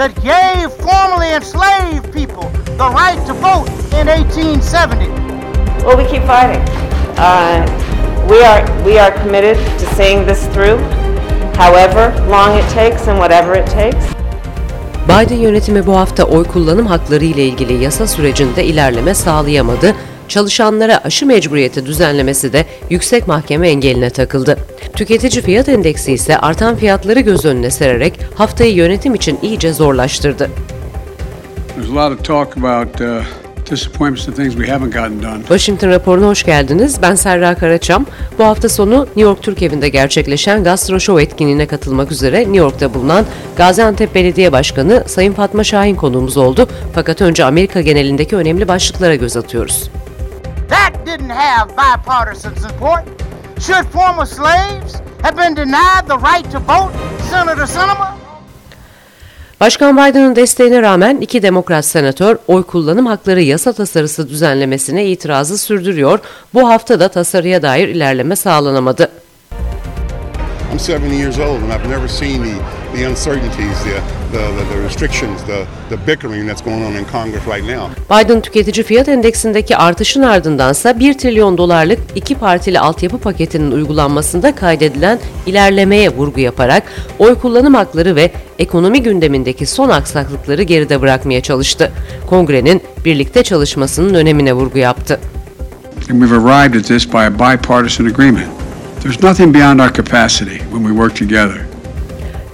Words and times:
that 0.00 0.14
gave 0.24 0.72
formerly 0.80 1.30
enslaved 1.34 2.10
people 2.10 2.48
the 2.80 2.88
right 2.88 3.20
to 3.26 3.34
vote 3.34 3.68
in 4.00 4.08
1870. 4.08 5.08
Well, 5.84 5.98
we 6.00 6.08
keep 6.08 6.24
fighting. 6.24 6.64
Uh, 7.20 7.60
we 8.30 8.40
are 8.40 8.64
we 8.82 8.96
are 8.96 9.12
committed 9.20 9.58
to 9.80 9.86
seeing 9.96 10.24
this 10.24 10.46
through, 10.54 10.78
however 11.64 12.16
long 12.32 12.56
it 12.56 12.66
takes 12.72 13.08
and 13.08 13.18
whatever 13.18 13.52
it 13.54 13.66
takes. 13.66 14.04
Biden 15.08 15.36
yönetimi 15.36 15.86
bu 15.86 15.96
hafta 15.96 16.24
oy 16.24 16.44
kullanım 16.44 16.86
hakları 16.86 17.24
ile 17.24 17.44
ilgili 17.44 17.84
yasa 17.84 18.06
sürecinde 18.06 18.64
ilerleme 18.64 19.14
sağlayamadı. 19.14 19.94
Çalışanlara 20.30 21.00
aşı 21.04 21.26
mecburiyeti 21.26 21.86
düzenlemesi 21.86 22.52
de 22.52 22.64
yüksek 22.90 23.28
mahkeme 23.28 23.68
engeline 23.68 24.10
takıldı. 24.10 24.56
Tüketici 24.92 25.42
fiyat 25.42 25.68
endeksi 25.68 26.12
ise 26.12 26.38
artan 26.38 26.76
fiyatları 26.76 27.20
göz 27.20 27.44
önüne 27.44 27.70
sererek 27.70 28.20
haftayı 28.34 28.74
yönetim 28.74 29.14
için 29.14 29.38
iyice 29.42 29.72
zorlaştırdı. 29.72 30.50
Uh, 33.00 33.24
disappointments 33.70 34.28
and 34.28 34.36
things 34.36 34.54
we 34.54 34.72
haven't 34.72 34.92
gotten 34.92 35.22
done. 35.22 35.38
Washington 35.38 35.88
raporuna 35.88 36.26
hoş 36.26 36.44
geldiniz. 36.44 37.02
Ben 37.02 37.14
Serra 37.14 37.54
Karaçam. 37.54 38.06
Bu 38.38 38.44
hafta 38.44 38.68
sonu 38.68 39.00
New 39.00 39.20
York 39.20 39.42
Türk 39.42 39.62
Evi'nde 39.62 39.88
gerçekleşen 39.88 40.64
Gastro 40.64 41.00
Show 41.00 41.22
etkinliğine 41.22 41.66
katılmak 41.66 42.12
üzere 42.12 42.40
New 42.40 42.56
York'ta 42.56 42.94
bulunan 42.94 43.24
Gaziantep 43.56 44.14
Belediye 44.14 44.52
Başkanı 44.52 45.04
Sayın 45.06 45.32
Fatma 45.32 45.64
Şahin 45.64 45.94
konuğumuz 45.94 46.36
oldu. 46.36 46.68
Fakat 46.94 47.20
önce 47.22 47.44
Amerika 47.44 47.80
genelindeki 47.80 48.36
önemli 48.36 48.68
başlıklara 48.68 49.14
göz 49.14 49.36
atıyoruz. 49.36 49.90
Didn't 51.06 51.30
have 51.30 51.68
bipartisan 51.76 52.56
support. 52.56 53.04
Should 53.60 53.86
former 53.86 54.26
slaves 54.26 54.94
have 55.22 55.36
been 55.36 55.56
denied 55.56 56.06
the 56.06 56.18
right 56.18 56.50
to 56.52 56.58
vote, 56.58 56.92
Senator 57.30 57.66
Sinema? 57.66 58.16
Başkan 59.60 59.96
Biden'ın 59.96 60.36
desteğine 60.36 60.82
rağmen 60.82 61.16
iki 61.20 61.42
demokrat 61.42 61.84
senatör 61.84 62.36
oy 62.48 62.62
kullanım 62.62 63.06
hakları 63.06 63.42
yasa 63.42 63.72
tasarısı 63.72 64.28
düzenlemesine 64.28 65.06
itirazı 65.06 65.58
sürdürüyor. 65.58 66.18
Bu 66.54 66.68
hafta 66.68 67.00
da 67.00 67.08
tasarıya 67.08 67.62
dair 67.62 67.88
ilerleme 67.88 68.36
sağlanamadı. 68.36 69.10
I'm 70.72 70.78
70 70.78 71.12
years 71.12 71.38
old 71.38 71.62
and 71.62 71.72
I've 71.72 71.90
never 71.90 72.08
seen 72.08 72.42
the, 72.42 72.54
the 72.96 73.08
uncertainties, 73.08 73.84
the, 73.84 74.02
the, 74.32 74.42
the, 74.56 74.64
the 74.74 74.82
restrictions, 74.82 75.42
the, 75.44 75.66
the 75.88 75.96
bickering 76.06 76.46
that's 76.46 76.62
going 76.64 76.82
on 76.84 76.96
in 76.96 77.04
Congress 77.04 77.46
right 77.46 77.64
now. 77.64 77.90
Biden 78.10 78.40
tüketici 78.40 78.84
fiyat 78.84 79.08
endeksindeki 79.08 79.76
artışın 79.76 80.22
ardındansa 80.22 80.98
1 81.00 81.14
trilyon 81.18 81.58
dolarlık 81.58 81.98
iki 82.14 82.34
partili 82.34 82.80
altyapı 82.80 83.18
paketinin 83.18 83.70
uygulanmasında 83.70 84.54
kaydedilen 84.54 85.18
ilerlemeye 85.46 86.08
vurgu 86.08 86.40
yaparak 86.40 86.82
oy 87.18 87.34
kullanım 87.34 87.74
hakları 87.74 88.16
ve 88.16 88.32
ekonomi 88.58 89.02
gündemindeki 89.02 89.66
son 89.66 89.88
aksaklıkları 89.88 90.62
geride 90.62 91.00
bırakmaya 91.00 91.40
çalıştı. 91.40 91.92
Kongrenin 92.26 92.82
birlikte 93.04 93.42
çalışmasının 93.42 94.14
önemine 94.14 94.52
vurgu 94.52 94.78
yaptı. 94.78 95.20
And 96.10 96.20
we've 96.20 96.34
arrived 96.34 96.74
at 96.74 96.84
this 96.84 97.06
by 97.06 97.18
a 97.18 97.30
bipartisan 97.30 98.06
agreement. 98.06 98.48
There's 99.02 99.22
nothing 99.22 99.54
beyond 99.54 99.80
our 99.80 99.92
capacity 99.92 100.58
when 100.58 100.82
we 100.82 100.90
work 100.90 101.14
together. 101.16 101.69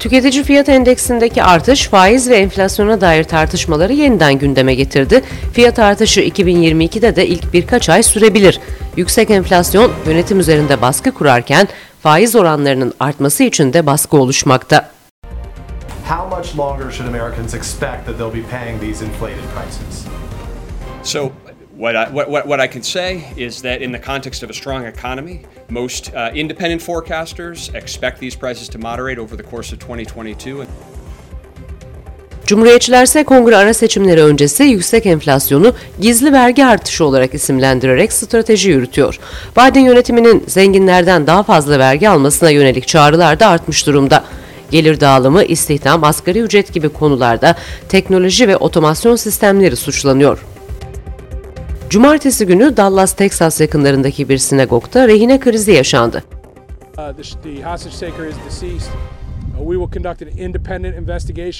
Tüketici 0.07 0.45
fiyat 0.45 0.69
endeksindeki 0.69 1.43
artış 1.43 1.89
faiz 1.89 2.31
ve 2.31 2.37
enflasyona 2.37 3.01
dair 3.01 3.25
tartışmaları 3.25 3.93
yeniden 3.93 4.39
gündeme 4.39 4.75
getirdi. 4.75 5.23
Fiyat 5.53 5.79
artışı 5.79 6.21
2022'de 6.21 7.17
de 7.17 7.27
ilk 7.27 7.53
birkaç 7.53 7.89
ay 7.89 8.03
sürebilir. 8.03 8.61
Yüksek 8.97 9.31
enflasyon 9.31 9.93
yönetim 10.07 10.41
üzerinde 10.41 10.83
baskı 10.83 11.13
kurarken 11.13 11.69
faiz 12.03 12.37
oranlarının 12.37 12.95
artması 13.01 13.45
için 13.45 13.73
de 13.73 13.87
baskı 13.87 14.17
oluşmakta. 14.17 14.91
How 16.09 16.37
much 16.37 16.59
longer 16.59 16.91
should 16.91 17.15
Americans 17.15 17.55
expect 17.55 18.07
that 18.07 18.19
they'll 18.19 18.35
be 18.35 18.48
paying 18.51 18.81
these 18.81 19.05
inflated 19.05 19.45
prices? 19.55 20.05
So, 21.03 21.31
what 21.77 21.95
I, 21.95 22.09
what, 22.09 22.31
what, 22.31 22.47
what 22.47 22.61
I 22.61 22.67
can 22.67 22.83
say 22.83 23.25
is 23.37 23.63
that 23.63 23.83
in 23.83 23.93
the 23.93 23.99
context 23.99 24.43
of 24.43 24.51
a 24.51 24.55
strong 24.55 24.87
economy, 24.87 25.42
most 25.69 26.14
uh, 26.14 26.31
independent 26.35 26.83
forecasters 26.83 27.75
expect 27.75 28.19
these 28.19 28.35
prices 28.37 28.69
to 28.70 28.79
moderate 28.79 29.19
over 29.19 29.37
the 29.37 29.42
course 29.42 29.73
of 29.73 29.79
2022. 29.79 30.67
Cumhuriyetçiler 32.47 33.03
ise 33.03 33.25
kongre 33.25 33.57
ara 33.57 33.75
seçimleri 33.75 34.23
öncesi 34.23 34.65
yüksek 34.65 35.07
enflasyonu 35.07 35.75
gizli 36.01 36.33
vergi 36.33 36.65
artışı 36.65 37.05
olarak 37.05 37.35
isimlendirerek 37.35 38.13
strateji 38.13 38.70
yürütüyor. 38.70 39.19
Biden 39.53 39.81
yönetiminin 39.81 40.45
zenginlerden 40.47 41.27
daha 41.27 41.42
fazla 41.42 41.79
vergi 41.79 42.09
almasına 42.09 42.51
yönelik 42.51 42.89
çağrılar 42.89 43.41
da 43.41 43.48
artmış 43.48 43.86
durumda. 43.86 44.25
Gelir 44.70 45.01
dağılımı, 45.01 45.45
istihdam, 45.45 46.05
asgari 46.05 46.41
ücret 46.41 46.73
gibi 46.73 46.89
konularda 46.89 47.57
teknoloji 47.89 48.48
ve 48.48 48.57
otomasyon 48.57 49.17
sistemleri 49.17 49.77
suçlanıyor. 49.77 50.55
Cumartesi 51.91 52.47
günü 52.47 52.77
Dallas, 52.77 53.13
Texas 53.13 53.61
yakınlarındaki 53.61 54.29
bir 54.29 54.39
sinagogda 54.39 55.08
rehine 55.08 55.41
krizi 55.41 55.73
yaşandı. 55.73 56.23
Uh, 56.98 57.13
the, 57.17 57.23
the 57.42 59.16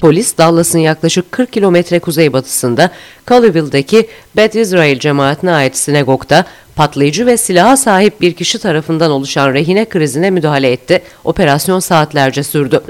Uh. 0.03 0.09
Polis 0.09 0.39
Dallas'ın 0.39 0.79
yaklaşık 0.79 1.33
40 1.33 1.53
kilometre 1.53 1.99
kuzeybatısında 1.99 2.91
Colleyville'deki 3.27 4.09
Beth 4.37 4.57
Israel 4.57 4.99
cemaatine 4.99 5.53
ait 5.53 5.77
sinagogda 5.77 6.45
patlayıcı 6.77 7.27
ve 7.27 7.37
silaha 7.37 7.77
sahip 7.77 8.21
bir 8.21 8.33
kişi 8.35 8.59
tarafından 8.59 9.11
oluşan 9.11 9.55
rehine 9.55 9.85
krizine 9.85 10.31
müdahale 10.31 10.73
etti. 10.73 11.03
Operasyon 11.25 11.79
saatlerce 11.81 12.43
sürdü. 12.43 12.81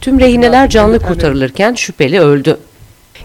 Tüm 0.00 0.20
rehineler 0.20 0.68
canlı 0.68 0.98
kurtarılırken 0.98 1.74
şüpheli 1.74 2.20
öldü. 2.20 2.58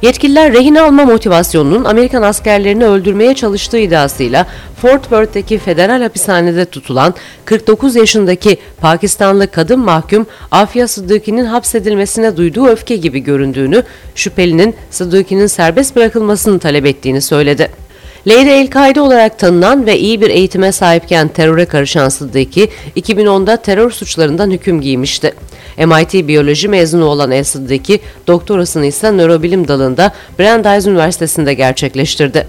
Yetkililer 0.02 0.54
rehin 0.54 0.76
alma 0.76 1.06
motivasyonunun 1.06 1.84
Amerikan 1.84 2.22
askerlerini 2.22 2.86
öldürmeye 2.86 3.36
çalıştığı 3.36 3.78
iddiasıyla 3.78 4.48
Fort 4.82 5.02
Worth'teki 5.02 5.58
federal 5.58 6.02
hapishanede 6.02 6.66
tutulan 6.66 7.14
49 7.46 7.96
yaşındaki 7.96 8.58
Pakistanlı 8.82 9.52
kadın 9.52 9.80
mahkum 9.80 10.26
Afya 10.52 10.88
Sıddıki'nin 10.88 11.46
hapsedilmesine 11.46 12.38
duyduğu 12.38 12.68
öfke 12.68 12.96
gibi 12.96 13.20
göründüğünü, 13.20 13.84
şüphelinin 14.16 14.76
Sıddıki'nin 14.92 15.48
serbest 15.48 15.96
bırakılmasını 15.96 16.60
talep 16.60 16.86
ettiğini 16.86 17.22
söyledi. 17.22 17.84
Leyla 18.28 18.52
El-Kaide 18.52 19.02
olarak 19.02 19.40
tanınan 19.40 19.86
ve 19.86 20.00
iyi 20.00 20.22
bir 20.22 20.30
eğitime 20.30 20.72
sahipken 20.72 21.28
teröre 21.28 21.66
karışan 21.66 22.09
Sıddıki, 22.09 22.69
2010'da 22.96 23.58
terör 23.58 23.91
suçlarından 23.91 24.52
hüküm 24.52 24.81
giymişti. 24.81 25.34
MIT 25.78 26.28
biyoloji 26.28 26.68
mezunu 26.68 27.06
olan 27.06 27.31
El 27.31 27.44
Sıddıki, 27.44 28.00
doktorasını 28.28 28.85
ise 28.85 29.12
nörobilim 29.12 29.68
dalında 29.68 30.12
Brandeis 30.40 30.88
Üniversitesi'nde 30.88 31.53
gerçekleştirdi. 31.53 32.47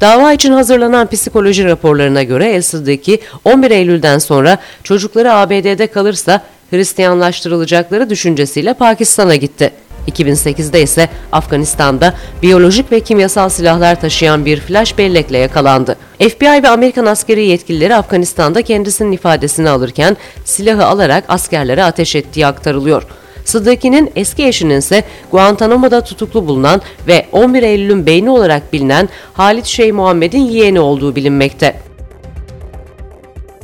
Dava 0.00 0.32
için 0.32 0.52
hazırlanan 0.52 1.10
psikoloji 1.10 1.64
raporlarına 1.64 2.22
göre 2.22 2.50
El 2.50 2.62
Sıddıki 2.62 3.20
11 3.44 3.70
Eylül'den 3.70 4.18
sonra 4.18 4.58
çocukları 4.84 5.32
ABD'de 5.32 5.86
kalırsa 5.86 6.42
Hristiyanlaştırılacakları 6.70 8.10
düşüncesiyle 8.10 8.74
Pakistan'a 8.74 9.36
gitti. 9.36 9.70
2008'de 10.08 10.82
ise 10.82 11.08
Afganistan'da 11.32 12.14
biyolojik 12.42 12.92
ve 12.92 13.00
kimyasal 13.00 13.48
silahlar 13.48 14.00
taşıyan 14.00 14.44
bir 14.44 14.60
flash 14.60 14.98
bellekle 14.98 15.38
yakalandı. 15.38 15.96
FBI 16.18 16.62
ve 16.62 16.68
Amerikan 16.68 17.06
askeri 17.06 17.46
yetkilileri 17.46 17.94
Afganistan'da 17.94 18.62
kendisinin 18.62 19.12
ifadesini 19.12 19.70
alırken 19.70 20.16
silahı 20.44 20.86
alarak 20.86 21.24
askerlere 21.28 21.84
ateş 21.84 22.16
ettiği 22.16 22.46
aktarılıyor. 22.46 23.02
Sıddıki'nin 23.44 24.10
eski 24.16 24.46
eşinin 24.46 24.78
ise 24.78 25.04
Guantanamo'da 25.30 26.00
tutuklu 26.00 26.46
bulunan 26.46 26.80
ve 27.06 27.26
11 27.32 27.62
Eylül'ün 27.62 28.06
beyni 28.06 28.30
olarak 28.30 28.72
bilinen 28.72 29.08
Halit 29.34 29.66
Şeyh 29.66 29.92
Muhammed'in 29.92 30.42
yeğeni 30.42 30.80
olduğu 30.80 31.16
bilinmekte. 31.16 31.87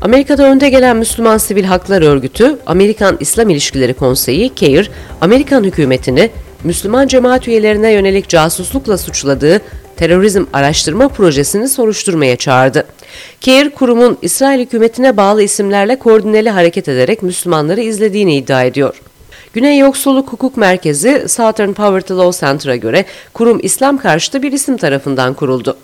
Amerika'da 0.04 0.44
önde 0.44 0.70
gelen 0.70 0.96
Müslüman 0.96 1.38
Sivil 1.38 1.64
Haklar 1.64 2.02
Örgütü, 2.02 2.58
Amerikan 2.66 3.16
İslam 3.20 3.50
İlişkileri 3.50 3.94
Konseyi, 3.94 4.52
CAIR, 4.56 4.90
Amerikan 5.20 5.64
hükümetini 5.64 6.30
Müslüman 6.64 7.06
cemaat 7.08 7.48
üyelerine 7.48 7.92
yönelik 7.92 8.28
casuslukla 8.28 8.98
suçladığı 8.98 9.60
terörizm 9.96 10.44
araştırma 10.52 11.08
projesini 11.08 11.68
soruşturmaya 11.68 12.36
çağırdı. 12.36 12.86
CAIR 13.40 13.70
kurumun 13.70 14.18
İsrail 14.22 14.60
hükümetine 14.60 15.16
bağlı 15.16 15.42
isimlerle 15.42 15.98
koordineli 15.98 16.50
hareket 16.50 16.88
ederek 16.88 17.22
Müslümanları 17.22 17.80
izlediğini 17.80 18.36
iddia 18.36 18.64
ediyor. 18.64 19.00
Güney 19.52 19.78
Yoksulluk 19.78 20.32
Hukuk 20.32 20.56
Merkezi 20.56 21.28
Southern 21.28 21.72
Poverty 21.72 22.12
Law 22.12 22.46
Center'a 22.46 22.76
göre 22.76 23.04
kurum 23.34 23.60
İslam 23.62 23.98
karşıtı 23.98 24.42
bir 24.42 24.52
isim 24.52 24.76
tarafından 24.76 25.34
kuruldu. 25.34 25.76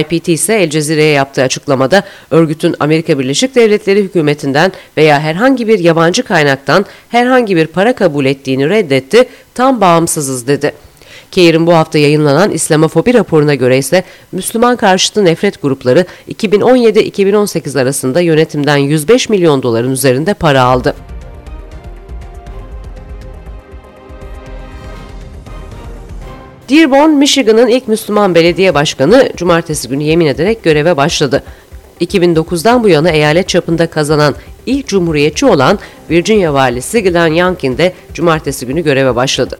IPT 0.00 0.28
ise 0.28 0.54
El 0.54 0.70
Cezire'ye 0.70 1.12
yaptığı 1.12 1.42
açıklamada 1.42 2.02
örgütün 2.30 2.76
Amerika 2.80 3.18
Birleşik 3.18 3.54
Devletleri 3.54 4.02
hükümetinden 4.02 4.72
veya 4.96 5.20
herhangi 5.20 5.68
bir 5.68 5.78
yabancı 5.78 6.22
kaynaktan 6.22 6.86
herhangi 7.08 7.56
bir 7.56 7.66
para 7.66 7.92
kabul 7.92 8.24
ettiğini 8.24 8.68
reddetti, 8.68 9.28
tam 9.54 9.80
bağımsızız 9.80 10.46
dedi. 10.46 10.72
Keir'in 11.30 11.66
bu 11.66 11.74
hafta 11.74 11.98
yayınlanan 11.98 12.50
İslamofobi 12.50 13.14
raporuna 13.14 13.54
göre 13.54 13.78
ise 13.78 14.04
Müslüman 14.32 14.76
karşıtı 14.76 15.24
nefret 15.24 15.62
grupları 15.62 16.04
2017-2018 16.28 17.80
arasında 17.80 18.20
yönetimden 18.20 18.76
105 18.76 19.28
milyon 19.28 19.62
doların 19.62 19.92
üzerinde 19.92 20.34
para 20.34 20.62
aldı. 20.62 20.94
Dearborn, 26.70 27.10
Michigan'ın 27.10 27.68
ilk 27.68 27.88
Müslüman 27.88 28.34
belediye 28.34 28.74
başkanı 28.74 29.30
cumartesi 29.36 29.88
günü 29.88 30.02
yemin 30.02 30.26
ederek 30.26 30.62
göreve 30.62 30.96
başladı. 30.96 31.42
2009'dan 32.00 32.84
bu 32.84 32.88
yana 32.88 33.10
eyalet 33.10 33.48
çapında 33.48 33.86
kazanan 33.86 34.34
ilk 34.66 34.86
cumhuriyetçi 34.86 35.46
olan 35.46 35.78
Virginia 36.10 36.54
valisi 36.54 37.02
Glenn 37.02 37.34
Youngkin 37.34 37.78
de 37.78 37.92
cumartesi 38.14 38.66
günü 38.66 38.84
göreve 38.84 39.16
başladı. 39.16 39.58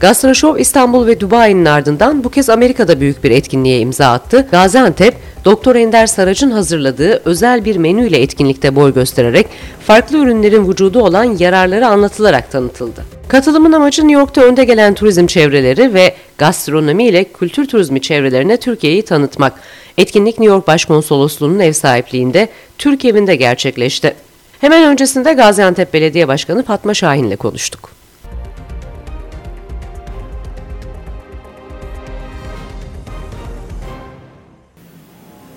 Gastroshow 0.00 0.60
İstanbul 0.60 1.06
ve 1.06 1.20
Dubai'nin 1.20 1.64
ardından 1.64 2.24
bu 2.24 2.30
kez 2.30 2.50
Amerika'da 2.50 3.00
büyük 3.00 3.24
bir 3.24 3.30
etkinliğe 3.30 3.78
imza 3.78 4.12
attı. 4.12 4.46
Gaziantep, 4.50 5.14
Doktor 5.44 5.76
Ender 5.76 6.06
Saraç'ın 6.06 6.50
hazırladığı 6.50 7.22
özel 7.24 7.64
bir 7.64 7.76
menüyle 7.76 8.22
etkinlikte 8.22 8.76
boy 8.76 8.94
göstererek 8.94 9.46
farklı 9.86 10.18
ürünlerin 10.18 10.68
vücudu 10.68 11.02
olan 11.02 11.24
yararları 11.38 11.86
anlatılarak 11.86 12.50
tanıtıldı. 12.50 13.04
Katılımın 13.28 13.72
amacı 13.72 14.02
New 14.02 14.20
York'ta 14.20 14.42
önde 14.42 14.64
gelen 14.64 14.94
turizm 14.94 15.26
çevreleri 15.26 15.94
ve 15.94 16.14
gastronomi 16.38 17.04
ile 17.06 17.24
kültür 17.24 17.68
turizmi 17.68 18.00
çevrelerine 18.00 18.56
Türkiye'yi 18.56 19.02
tanıtmak. 19.02 19.52
Etkinlik 19.98 20.38
New 20.38 20.54
York 20.54 20.66
Başkonsolosluğu'nun 20.66 21.58
ev 21.58 21.72
sahipliğinde 21.72 22.48
Türk 22.78 23.04
evinde 23.04 23.36
gerçekleşti. 23.36 24.14
Hemen 24.60 24.90
öncesinde 24.90 25.32
Gaziantep 25.32 25.94
Belediye 25.94 26.28
Başkanı 26.28 26.62
Fatma 26.62 26.94
Şahin 26.94 27.24
ile 27.24 27.36
konuştuk. 27.36 27.99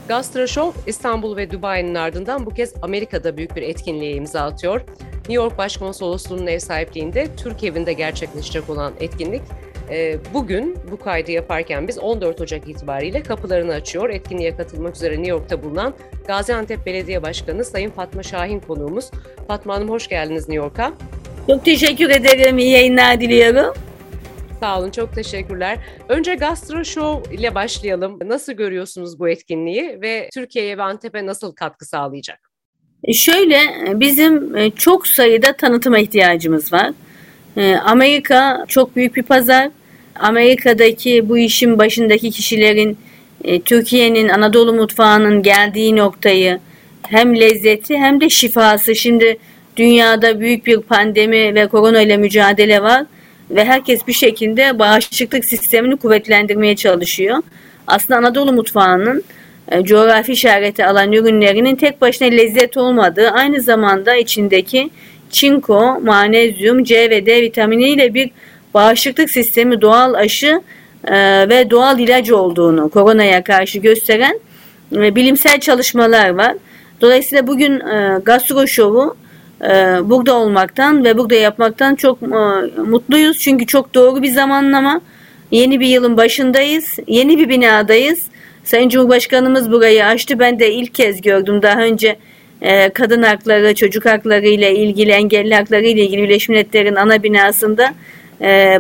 Gastro 0.08 0.48
Show 0.48 0.82
İstanbul 0.88 1.38
ve 1.38 1.52
Dubai'nin 1.52 1.96
ardından 1.96 2.46
bu 2.46 2.50
kez 2.50 2.74
Amerika'da 2.82 3.38
büyük 3.38 3.56
bir 3.56 3.62
etkinliğe 3.62 4.12
imza 4.12 4.42
atıyor. 4.42 4.82
New 5.16 5.34
York 5.34 5.58
Başkonsolosluğu'nun 5.58 6.48
ev 6.48 6.60
sahipliğinde 6.60 7.28
Türk 7.38 7.64
evinde 7.64 7.94
gerçekleşecek 7.94 8.70
olan 8.70 8.94
etkinlik 9.00 9.42
e, 9.90 10.18
bugün 10.34 10.78
bu 10.92 11.00
kaydı 11.00 11.32
yaparken 11.32 11.88
biz 11.88 12.00
14 12.00 12.42
Ocak 12.42 12.70
itibariyle 12.70 13.24
kapılarını 13.24 13.74
açıyor. 13.74 14.10
Etkinliğe 14.10 14.56
katılmak 14.56 14.96
üzere 14.96 15.14
New 15.14 15.30
York'ta 15.30 15.64
bulunan 15.64 15.94
Gaziantep 16.28 16.86
Belediye 16.86 17.24
Başkanı 17.24 17.66
Sayın 17.66 17.90
Fatma 17.90 18.24
Şahin 18.24 18.60
konuğumuz. 18.60 19.12
Fatma 19.48 19.76
Hanım 19.76 19.90
hoş 19.90 20.08
geldiniz 20.08 20.50
New 20.50 20.66
York'a. 20.66 20.94
Çok 21.48 21.66
teşekkür 21.66 22.10
ederim. 22.10 22.58
İyi 22.58 22.72
yayınlar 22.72 23.22
diliyorum. 23.22 23.74
Sağ 24.64 24.80
olun, 24.80 24.92
çok 24.92 25.16
teşekkürler. 25.16 25.78
Önce 26.10 26.36
Gastro 26.36 26.84
Show 26.84 27.36
ile 27.36 27.56
başlayalım. 27.56 28.20
Nasıl 28.26 28.54
görüyorsunuz 28.54 29.20
bu 29.20 29.30
etkinliği 29.30 30.02
ve 30.02 30.30
Türkiye'ye 30.34 30.78
ve 30.78 30.84
Antep'e 30.84 31.26
nasıl 31.26 31.56
katkı 31.56 31.86
sağlayacak? 31.86 32.40
E, 33.04 33.14
şöyle, 33.14 33.60
bizim 34.00 34.58
e, 34.58 34.72
çok 34.72 35.08
sayıda 35.08 35.54
tanıtıma 35.54 36.00
ihtiyacımız 36.00 36.74
var. 36.74 36.92
E, 37.58 37.76
Amerika 37.76 38.66
çok 38.68 38.96
büyük 38.96 39.16
bir 39.16 39.24
pazar. 39.24 39.70
Amerika'daki 40.16 41.30
bu 41.30 41.38
işin 41.38 41.78
başındaki 41.78 42.32
kişilerin 42.32 42.98
Türkiye'nin 43.66 44.30
Anadolu 44.30 44.74
mutfağının 44.74 45.44
geldiği 45.44 45.96
noktayı 45.96 46.60
hem 47.08 47.40
lezzeti 47.40 47.98
hem 47.98 48.22
de 48.22 48.30
şifası. 48.30 48.96
Şimdi 48.96 49.38
dünyada 49.78 50.40
büyük 50.40 50.66
bir 50.66 50.78
pandemi 50.82 51.56
ve 51.56 51.68
korona 51.68 52.02
ile 52.02 52.18
mücadele 52.18 52.84
var 52.84 53.06
ve 53.52 53.66
herkes 53.66 54.08
bir 54.08 54.14
şekilde 54.14 54.80
bağışıklık 54.80 55.46
sistemini 55.46 55.98
kuvvetlendirmeye 55.98 56.76
çalışıyor. 56.76 57.38
Aslında 57.88 58.20
Anadolu 58.20 58.54
mutfağının 58.54 59.24
e, 59.72 59.84
coğrafi 59.84 60.32
işareti 60.32 60.86
alan 60.86 61.12
ürünlerinin 61.12 61.76
tek 61.76 62.02
başına 62.02 62.28
lezzet 62.28 62.78
olmadığı 62.78 63.30
aynı 63.30 63.62
zamanda 63.62 64.16
içindeki 64.16 64.90
çinko, 65.30 66.00
manezyum, 66.00 66.84
C 66.84 67.10
ve 67.10 67.26
D 67.26 67.42
vitaminiyle 67.42 68.14
bir 68.14 68.30
bağışıklık 68.74 69.30
sistemi 69.30 69.82
doğal 69.82 70.14
aşı 70.14 70.62
e, 71.08 71.50
ve 71.50 71.70
doğal 71.70 72.00
ilaç 72.00 72.32
olduğunu 72.32 72.90
koronaya 72.90 73.44
karşı 73.44 73.80
gösteren 73.80 74.40
e, 74.96 75.16
bilimsel 75.16 75.60
çalışmalar 75.60 76.30
var. 76.30 76.54
Dolayısıyla 77.02 77.48
bugün 77.48 77.80
e, 77.80 78.20
gastro 78.26 78.68
şovu 78.68 79.16
burada 80.10 80.34
olmaktan 80.36 81.06
ve 81.06 81.18
burada 81.18 81.36
yapmaktan 81.36 81.96
çok 81.96 82.24
e, 82.24 82.28
mutluyuz. 82.82 83.40
Çünkü 83.40 83.66
çok 83.66 83.94
doğru 83.94 84.22
bir 84.22 84.32
zamanlama. 84.32 85.02
Yeni 85.52 85.80
bir 85.80 85.88
yılın 85.88 86.18
başındayız. 86.18 86.98
Yeni 87.08 87.38
bir 87.38 87.50
binadayız. 87.50 88.24
Sayın 88.64 88.90
Cumhurbaşkanımız 88.90 89.72
burayı 89.72 90.06
açtı. 90.06 90.40
Ben 90.40 90.60
de 90.60 90.74
ilk 90.74 90.96
kez 90.96 91.22
gördüm. 91.22 91.62
Daha 91.62 91.80
önce 91.80 92.16
e, 92.62 92.90
kadın 92.90 93.24
hakları, 93.24 93.76
çocuk 93.76 94.06
hakları 94.06 94.48
ile 94.48 94.76
ilgili, 94.76 95.12
engelli 95.12 95.56
hakları 95.56 95.86
ile 95.86 96.02
ilgili 96.02 96.24
Birleşmiş 96.24 96.50
Milletler'in 96.50 96.96
ana 96.96 97.24
binasında 97.24 97.94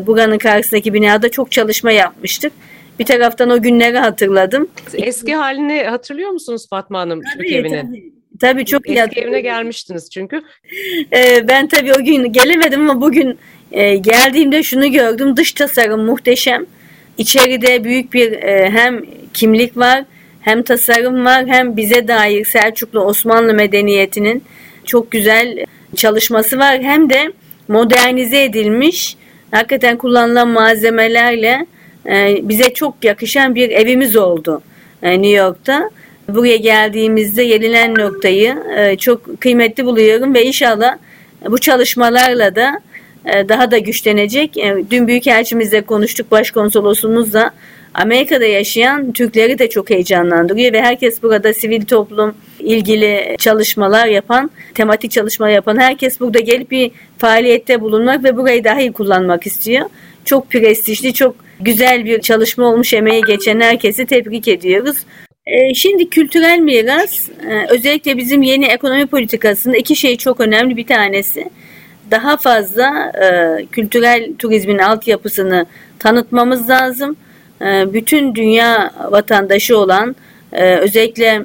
buranın 0.07 0.37
karşısındaki 0.37 0.93
binada 0.93 1.29
çok 1.29 1.51
çalışma 1.51 1.91
yapmıştık. 1.91 2.53
Bir 2.99 3.05
taraftan 3.05 3.49
o 3.49 3.61
günleri 3.61 3.97
hatırladım. 3.97 4.67
Eski 4.93 5.35
halini 5.35 5.83
hatırlıyor 5.83 6.29
musunuz 6.29 6.67
Fatma 6.69 6.99
Hanım 6.99 7.21
tabii, 7.21 7.43
Türk 7.43 7.55
evini? 7.55 7.81
Tabii. 7.81 8.13
Tabii 8.41 8.65
çok 8.65 8.89
iyi. 8.89 8.99
Eski 8.99 9.19
evine 9.19 9.41
gelmiştiniz 9.41 10.09
çünkü. 10.09 10.41
Ee, 11.13 11.47
ben 11.47 11.67
tabii 11.67 11.93
o 11.93 12.03
gün 12.03 12.33
gelemedim 12.33 12.89
ama 12.89 13.01
bugün 13.01 13.37
e, 13.71 13.95
geldiğimde 13.95 14.63
şunu 14.63 14.91
gördüm. 14.91 15.37
Dış 15.37 15.51
tasarım 15.51 16.05
muhteşem. 16.05 16.65
İçeride 17.17 17.83
büyük 17.83 18.13
bir 18.13 18.31
e, 18.31 18.69
hem 18.69 19.01
kimlik 19.33 19.77
var 19.77 20.03
hem 20.41 20.63
tasarım 20.63 21.25
var 21.25 21.47
hem 21.47 21.77
bize 21.77 22.07
dair 22.07 22.45
Selçuklu 22.45 22.99
Osmanlı 22.99 23.53
medeniyetinin 23.53 24.43
çok 24.85 25.11
güzel 25.11 25.65
çalışması 25.95 26.59
var. 26.59 26.81
Hem 26.81 27.09
de 27.09 27.31
modernize 27.67 28.43
edilmiş 28.43 29.17
hakikaten 29.51 29.97
kullanılan 29.97 30.47
malzemelerle 30.47 31.65
e, 32.05 32.37
bize 32.41 32.73
çok 32.73 33.03
yakışan 33.03 33.55
bir 33.55 33.69
evimiz 33.69 34.15
oldu 34.15 34.61
e, 35.03 35.11
New 35.11 35.37
York'ta 35.37 35.89
buraya 36.27 36.57
geldiğimizde 36.57 37.45
gelinen 37.45 37.95
noktayı 37.95 38.57
e, 38.77 38.97
çok 38.97 39.41
kıymetli 39.41 39.85
buluyorum 39.85 40.33
ve 40.33 40.45
inşallah 40.45 40.97
bu 41.49 41.57
çalışmalarla 41.57 42.55
da 42.55 42.81
e, 43.25 43.49
daha 43.49 43.71
da 43.71 43.77
güçlenecek. 43.77 44.57
E, 44.57 44.75
dün 44.91 45.07
Büyükelçimizle 45.07 45.81
konuştuk, 45.81 46.31
başkonsolosumuzla. 46.31 47.51
Amerika'da 47.93 48.45
yaşayan 48.45 49.11
Türkleri 49.11 49.59
de 49.59 49.69
çok 49.69 49.89
heyecanlandırıyor 49.89 50.73
ve 50.73 50.81
herkes 50.81 51.23
burada 51.23 51.53
sivil 51.53 51.85
toplum 51.85 52.35
ilgili 52.59 53.35
çalışmalar 53.39 54.07
yapan, 54.07 54.51
tematik 54.73 55.11
çalışmalar 55.11 55.51
yapan 55.51 55.77
herkes 55.77 56.19
burada 56.19 56.39
gelip 56.39 56.71
bir 56.71 56.91
faaliyette 57.17 57.81
bulunmak 57.81 58.23
ve 58.23 58.37
burayı 58.37 58.63
daha 58.63 58.81
iyi 58.81 58.91
kullanmak 58.91 59.47
istiyor. 59.47 59.85
Çok 60.25 60.49
prestijli, 60.49 61.13
çok 61.13 61.35
güzel 61.59 62.05
bir 62.05 62.21
çalışma 62.21 62.65
olmuş 62.65 62.93
emeği 62.93 63.21
geçen 63.27 63.59
herkesi 63.59 64.05
tebrik 64.05 64.47
ediyoruz. 64.47 64.97
Ee, 65.47 65.73
şimdi 65.73 66.09
kültürel 66.09 66.59
miras 66.59 67.29
e, 67.29 67.65
özellikle 67.69 68.17
bizim 68.17 68.41
yeni 68.41 68.65
ekonomi 68.65 69.05
politikasında 69.05 69.77
iki 69.77 69.95
şey 69.95 70.17
çok 70.17 70.39
önemli. 70.39 70.77
Bir 70.77 70.87
tanesi 70.87 71.49
daha 72.11 72.37
fazla 72.37 73.11
e, 73.21 73.65
kültürel 73.65 74.33
turizmin 74.39 74.77
altyapısını 74.77 75.65
tanıtmamız 75.99 76.69
lazım. 76.69 77.15
E, 77.61 77.93
bütün 77.93 78.35
dünya 78.35 78.91
vatandaşı 79.11 79.77
olan 79.77 80.15
özellikle 80.81 81.41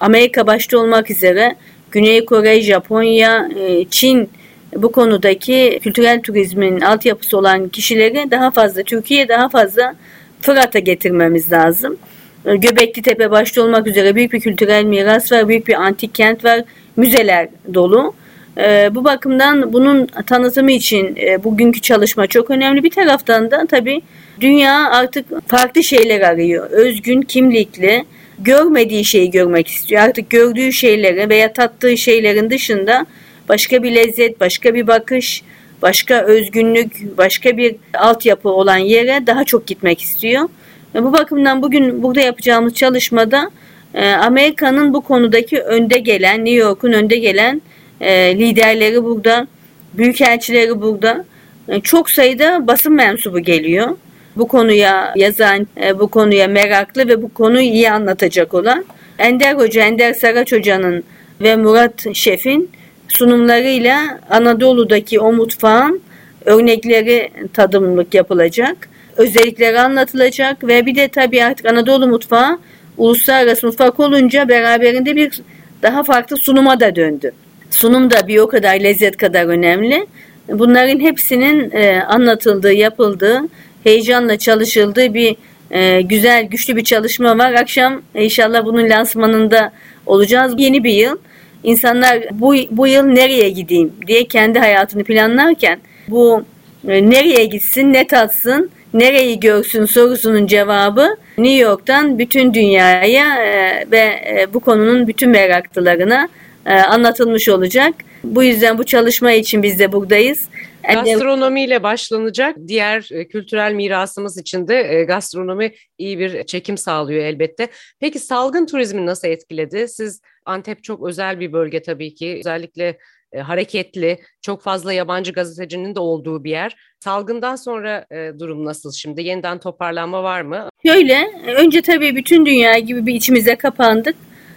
Amerika 0.00 0.46
başta 0.46 0.78
olmak 0.78 1.10
üzere 1.10 1.56
Güney 1.90 2.24
Kore, 2.24 2.60
Japonya, 2.60 3.48
Çin 3.90 4.30
bu 4.76 4.92
konudaki 4.92 5.80
kültürel 5.82 6.22
turizmin 6.22 6.80
altyapısı 6.80 7.38
olan 7.38 7.68
kişileri 7.68 8.30
daha 8.30 8.50
fazla 8.50 8.82
Türkiye'ye 8.82 9.28
daha 9.28 9.48
fazla 9.48 9.94
Fırat'a 10.40 10.78
getirmemiz 10.78 11.52
lazım. 11.52 11.98
Göbekli 12.44 13.02
Tepe 13.02 13.30
başta 13.30 13.62
olmak 13.62 13.86
üzere 13.86 14.14
büyük 14.14 14.32
bir 14.32 14.40
kültürel 14.40 14.84
miras 14.84 15.32
var, 15.32 15.48
büyük 15.48 15.68
bir 15.68 15.74
antik 15.74 16.14
kent 16.14 16.44
var, 16.44 16.60
müzeler 16.96 17.48
dolu. 17.74 18.14
E, 18.58 18.94
bu 18.94 19.04
bakımdan 19.04 19.72
bunun 19.72 20.06
tanıtımı 20.06 20.72
için 20.72 21.16
e, 21.16 21.44
bugünkü 21.44 21.80
çalışma 21.80 22.26
çok 22.26 22.50
önemli. 22.50 22.82
Bir 22.82 22.90
taraftan 22.90 23.50
da 23.50 23.66
tabii 23.66 24.02
dünya 24.40 24.90
artık 24.90 25.48
farklı 25.48 25.82
şeyler 25.82 26.20
arıyor. 26.20 26.70
Özgün, 26.70 27.22
kimlikli, 27.22 28.04
görmediği 28.38 29.04
şeyi 29.04 29.30
görmek 29.30 29.68
istiyor. 29.68 30.02
Artık 30.02 30.30
gördüğü 30.30 30.72
şeyleri 30.72 31.28
veya 31.28 31.52
tattığı 31.52 31.96
şeylerin 31.96 32.50
dışında 32.50 33.06
başka 33.48 33.82
bir 33.82 33.94
lezzet, 33.94 34.40
başka 34.40 34.74
bir 34.74 34.86
bakış, 34.86 35.42
başka 35.82 36.22
özgünlük, 36.22 37.18
başka 37.18 37.56
bir 37.56 37.76
altyapı 37.94 38.48
olan 38.48 38.76
yere 38.76 39.26
daha 39.26 39.44
çok 39.44 39.66
gitmek 39.66 40.00
istiyor. 40.00 40.48
Bu 40.94 41.12
bakımdan 41.12 41.62
bugün 41.62 42.02
burada 42.02 42.20
yapacağımız 42.20 42.74
çalışmada 42.74 43.50
e, 43.94 44.08
Amerika'nın 44.08 44.94
bu 44.94 45.00
konudaki 45.00 45.60
önde 45.60 45.98
gelen, 45.98 46.44
New 46.44 46.60
York'un 46.60 46.92
önde 46.92 47.16
gelen 47.16 47.62
e, 48.00 48.38
liderleri 48.38 49.04
burada, 49.04 49.46
büyükelçileri 49.94 50.80
burada. 50.80 51.24
E, 51.68 51.80
çok 51.80 52.10
sayıda 52.10 52.66
basın 52.66 52.92
mensubu 52.92 53.40
geliyor. 53.40 53.88
Bu 54.36 54.48
konuya 54.48 55.12
yazan, 55.16 55.66
bu 55.98 56.08
konuya 56.08 56.48
meraklı 56.48 57.08
ve 57.08 57.22
bu 57.22 57.34
konuyu 57.34 57.66
iyi 57.66 57.90
anlatacak 57.90 58.54
olan. 58.54 58.84
Ender 59.18 59.54
Hoca, 59.54 59.82
Ender 59.82 60.14
Saraç 60.14 60.52
Hoca'nın 60.52 61.04
ve 61.40 61.56
Murat 61.56 62.14
Şef'in 62.14 62.70
sunumlarıyla 63.08 64.20
Anadolu'daki 64.30 65.20
o 65.20 65.32
mutfağın 65.32 66.00
örnekleri 66.44 67.30
tadımlık 67.52 68.14
yapılacak. 68.14 68.88
Özellikleri 69.16 69.80
anlatılacak 69.80 70.64
ve 70.64 70.86
bir 70.86 70.94
de 70.94 71.08
tabii 71.08 71.44
artık 71.44 71.66
Anadolu 71.66 72.06
mutfağı 72.06 72.58
uluslararası 72.96 73.66
mutfak 73.66 74.00
olunca 74.00 74.48
beraberinde 74.48 75.16
bir 75.16 75.40
daha 75.82 76.02
farklı 76.02 76.36
sunuma 76.36 76.80
da 76.80 76.96
döndü. 76.96 77.32
Sunum 77.70 78.10
da 78.10 78.28
bir 78.28 78.38
o 78.38 78.48
kadar 78.48 78.80
lezzet 78.80 79.16
kadar 79.16 79.46
önemli. 79.46 80.06
Bunların 80.48 81.00
hepsinin 81.00 81.70
e, 81.70 82.02
anlatıldığı, 82.02 82.72
yapıldığı, 82.72 83.40
heyecanla 83.84 84.38
çalışıldığı 84.38 85.14
bir 85.14 85.36
e, 85.70 86.00
güzel, 86.00 86.44
güçlü 86.44 86.76
bir 86.76 86.84
çalışma 86.84 87.38
var. 87.38 87.52
Akşam 87.52 88.02
inşallah 88.14 88.64
bunun 88.64 88.90
lansmanında 88.90 89.72
olacağız. 90.06 90.54
Yeni 90.58 90.84
bir 90.84 90.92
yıl. 90.92 91.16
İnsanlar 91.62 92.18
bu, 92.32 92.54
bu 92.70 92.86
yıl 92.86 93.02
nereye 93.02 93.50
gideyim 93.50 93.92
diye 94.06 94.24
kendi 94.24 94.58
hayatını 94.58 95.04
planlarken 95.04 95.78
bu 96.08 96.44
e, 96.88 97.10
nereye 97.10 97.44
gitsin, 97.44 97.92
ne 97.92 98.06
tatsın, 98.06 98.70
nereyi 98.94 99.40
görsün 99.40 99.84
sorusunun 99.84 100.46
cevabı 100.46 101.16
New 101.38 101.58
York'tan 101.58 102.18
bütün 102.18 102.54
dünyaya 102.54 103.44
e, 103.44 103.84
ve 103.90 103.98
e, 103.98 104.46
bu 104.54 104.60
konunun 104.60 105.06
bütün 105.06 105.30
meraklılarına 105.30 106.28
e, 106.66 106.72
anlatılmış 106.72 107.48
olacak. 107.48 107.94
Bu 108.24 108.42
yüzden 108.42 108.78
bu 108.78 108.84
çalışma 108.84 109.32
için 109.32 109.62
biz 109.62 109.78
de 109.78 109.92
buradayız. 109.92 110.48
Gastronomiyle 110.94 111.82
başlanacak. 111.82 112.56
Diğer 112.68 113.02
kültürel 113.30 113.72
mirasımız 113.72 114.38
için 114.38 114.68
de 114.68 115.04
gastronomi 115.08 115.72
iyi 115.98 116.18
bir 116.18 116.44
çekim 116.44 116.78
sağlıyor 116.78 117.24
elbette. 117.24 117.68
Peki 118.00 118.18
salgın 118.18 118.66
turizmi 118.66 119.06
nasıl 119.06 119.28
etkiledi? 119.28 119.88
Siz 119.88 120.20
Antep 120.46 120.84
çok 120.84 121.08
özel 121.08 121.40
bir 121.40 121.52
bölge 121.52 121.82
tabii 121.82 122.14
ki. 122.14 122.36
Özellikle 122.38 122.98
e, 123.34 123.40
hareketli, 123.40 124.18
çok 124.42 124.62
fazla 124.62 124.92
yabancı 124.92 125.32
gazetecinin 125.32 125.94
de 125.94 126.00
olduğu 126.00 126.44
bir 126.44 126.50
yer. 126.50 126.76
Salgından 127.00 127.56
sonra 127.56 128.06
e, 128.10 128.38
durum 128.38 128.64
nasıl 128.64 128.92
şimdi? 128.92 129.22
Yeniden 129.22 129.58
toparlanma 129.58 130.22
var 130.22 130.40
mı? 130.40 130.68
Şöyle, 130.86 131.30
önce 131.56 131.82
tabii 131.82 132.16
bütün 132.16 132.46
dünya 132.46 132.78
gibi 132.78 133.06
bir 133.06 133.14
içimize 133.14 133.56
kapandık. 133.56 134.16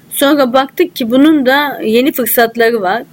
Sonra 0.10 0.54
baktık 0.54 0.96
ki 0.96 1.12
bunun 1.12 1.46
da 1.46 1.80
yeni 1.84 2.12
fırsatları 2.12 2.82
var. 2.82 3.04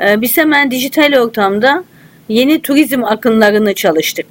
E, 0.00 0.20
biz 0.20 0.36
hemen 0.36 0.70
dijital 0.70 1.20
ortamda 1.20 1.84
yeni 2.28 2.62
turizm 2.62 3.04
akınlarını 3.04 3.74
çalıştık. 3.74 4.26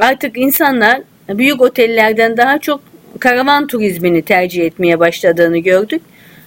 Artık 0.00 0.38
insanlar 0.38 1.00
büyük 1.28 1.60
otellerden 1.60 2.36
daha 2.36 2.58
çok 2.58 2.80
karavan 3.20 3.66
turizmini 3.66 4.22
tercih 4.22 4.64
etmeye 4.64 5.00
başladığını 5.00 5.58
gördük. 5.58 6.02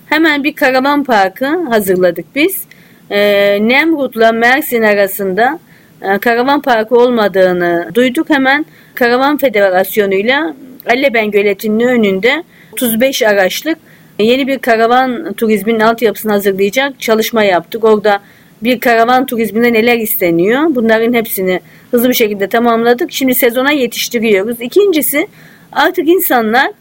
Hemen 0.05 0.43
bir 0.43 0.53
karavan 0.53 1.03
parkı 1.03 1.45
hazırladık 1.45 2.25
biz. 2.35 2.67
E, 3.09 3.19
Nemrut'la 3.61 4.31
Mersin 4.31 4.81
arasında 4.81 5.59
e, 6.01 6.17
karavan 6.17 6.61
parkı 6.61 6.95
olmadığını 6.95 7.91
duyduk. 7.93 8.29
Hemen 8.29 8.65
Karavan 8.95 9.37
Federasyonu'yla 9.37 10.55
Alleben 10.89 11.31
Göleti'nin 11.31 11.87
önünde 11.87 12.43
35 12.71 13.23
araçlık 13.23 13.77
yeni 14.19 14.47
bir 14.47 14.59
karavan 14.59 15.33
turizminin 15.33 15.79
altyapısını 15.79 16.31
hazırlayacak 16.31 16.99
çalışma 16.99 17.43
yaptık. 17.43 17.83
Orada 17.83 18.19
bir 18.63 18.79
karavan 18.79 19.25
turizminde 19.25 19.73
neler 19.73 19.97
isteniyor? 19.97 20.61
Bunların 20.69 21.13
hepsini 21.13 21.59
hızlı 21.91 22.09
bir 22.09 22.13
şekilde 22.13 22.47
tamamladık. 22.47 23.11
Şimdi 23.11 23.35
sezona 23.35 23.71
yetiştiriyoruz. 23.71 24.61
İkincisi 24.61 25.27
artık 25.71 26.07
insanlar 26.07 26.71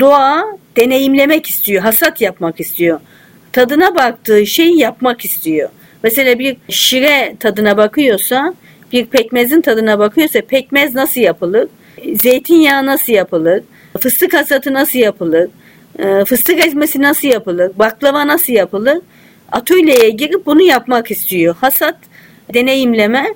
doğa 0.00 0.44
deneyimlemek 0.76 1.46
istiyor, 1.46 1.82
hasat 1.82 2.20
yapmak 2.20 2.60
istiyor. 2.60 3.00
Tadına 3.52 3.94
baktığı 3.94 4.46
şeyi 4.46 4.78
yapmak 4.78 5.24
istiyor. 5.24 5.68
Mesela 6.02 6.38
bir 6.38 6.56
şire 6.68 7.36
tadına 7.40 7.76
bakıyorsa, 7.76 8.54
bir 8.92 9.06
pekmezin 9.06 9.60
tadına 9.60 9.98
bakıyorsa 9.98 10.40
pekmez 10.40 10.94
nasıl 10.94 11.20
yapılır? 11.20 11.68
Zeytinyağı 12.22 12.86
nasıl 12.86 13.12
yapılır? 13.12 13.62
Fıstık 14.00 14.34
hasatı 14.34 14.72
nasıl 14.72 14.98
yapılır? 14.98 15.50
Ee, 15.98 16.24
fıstık 16.24 16.66
ezmesi 16.66 17.02
nasıl 17.02 17.28
yapılır? 17.28 17.72
Baklava 17.78 18.26
nasıl 18.26 18.52
yapılır? 18.52 18.98
atölyeye 19.52 20.10
girip 20.10 20.46
bunu 20.46 20.62
yapmak 20.62 21.10
istiyor. 21.10 21.56
Hasat, 21.60 21.96
deneyimleme, 22.54 23.34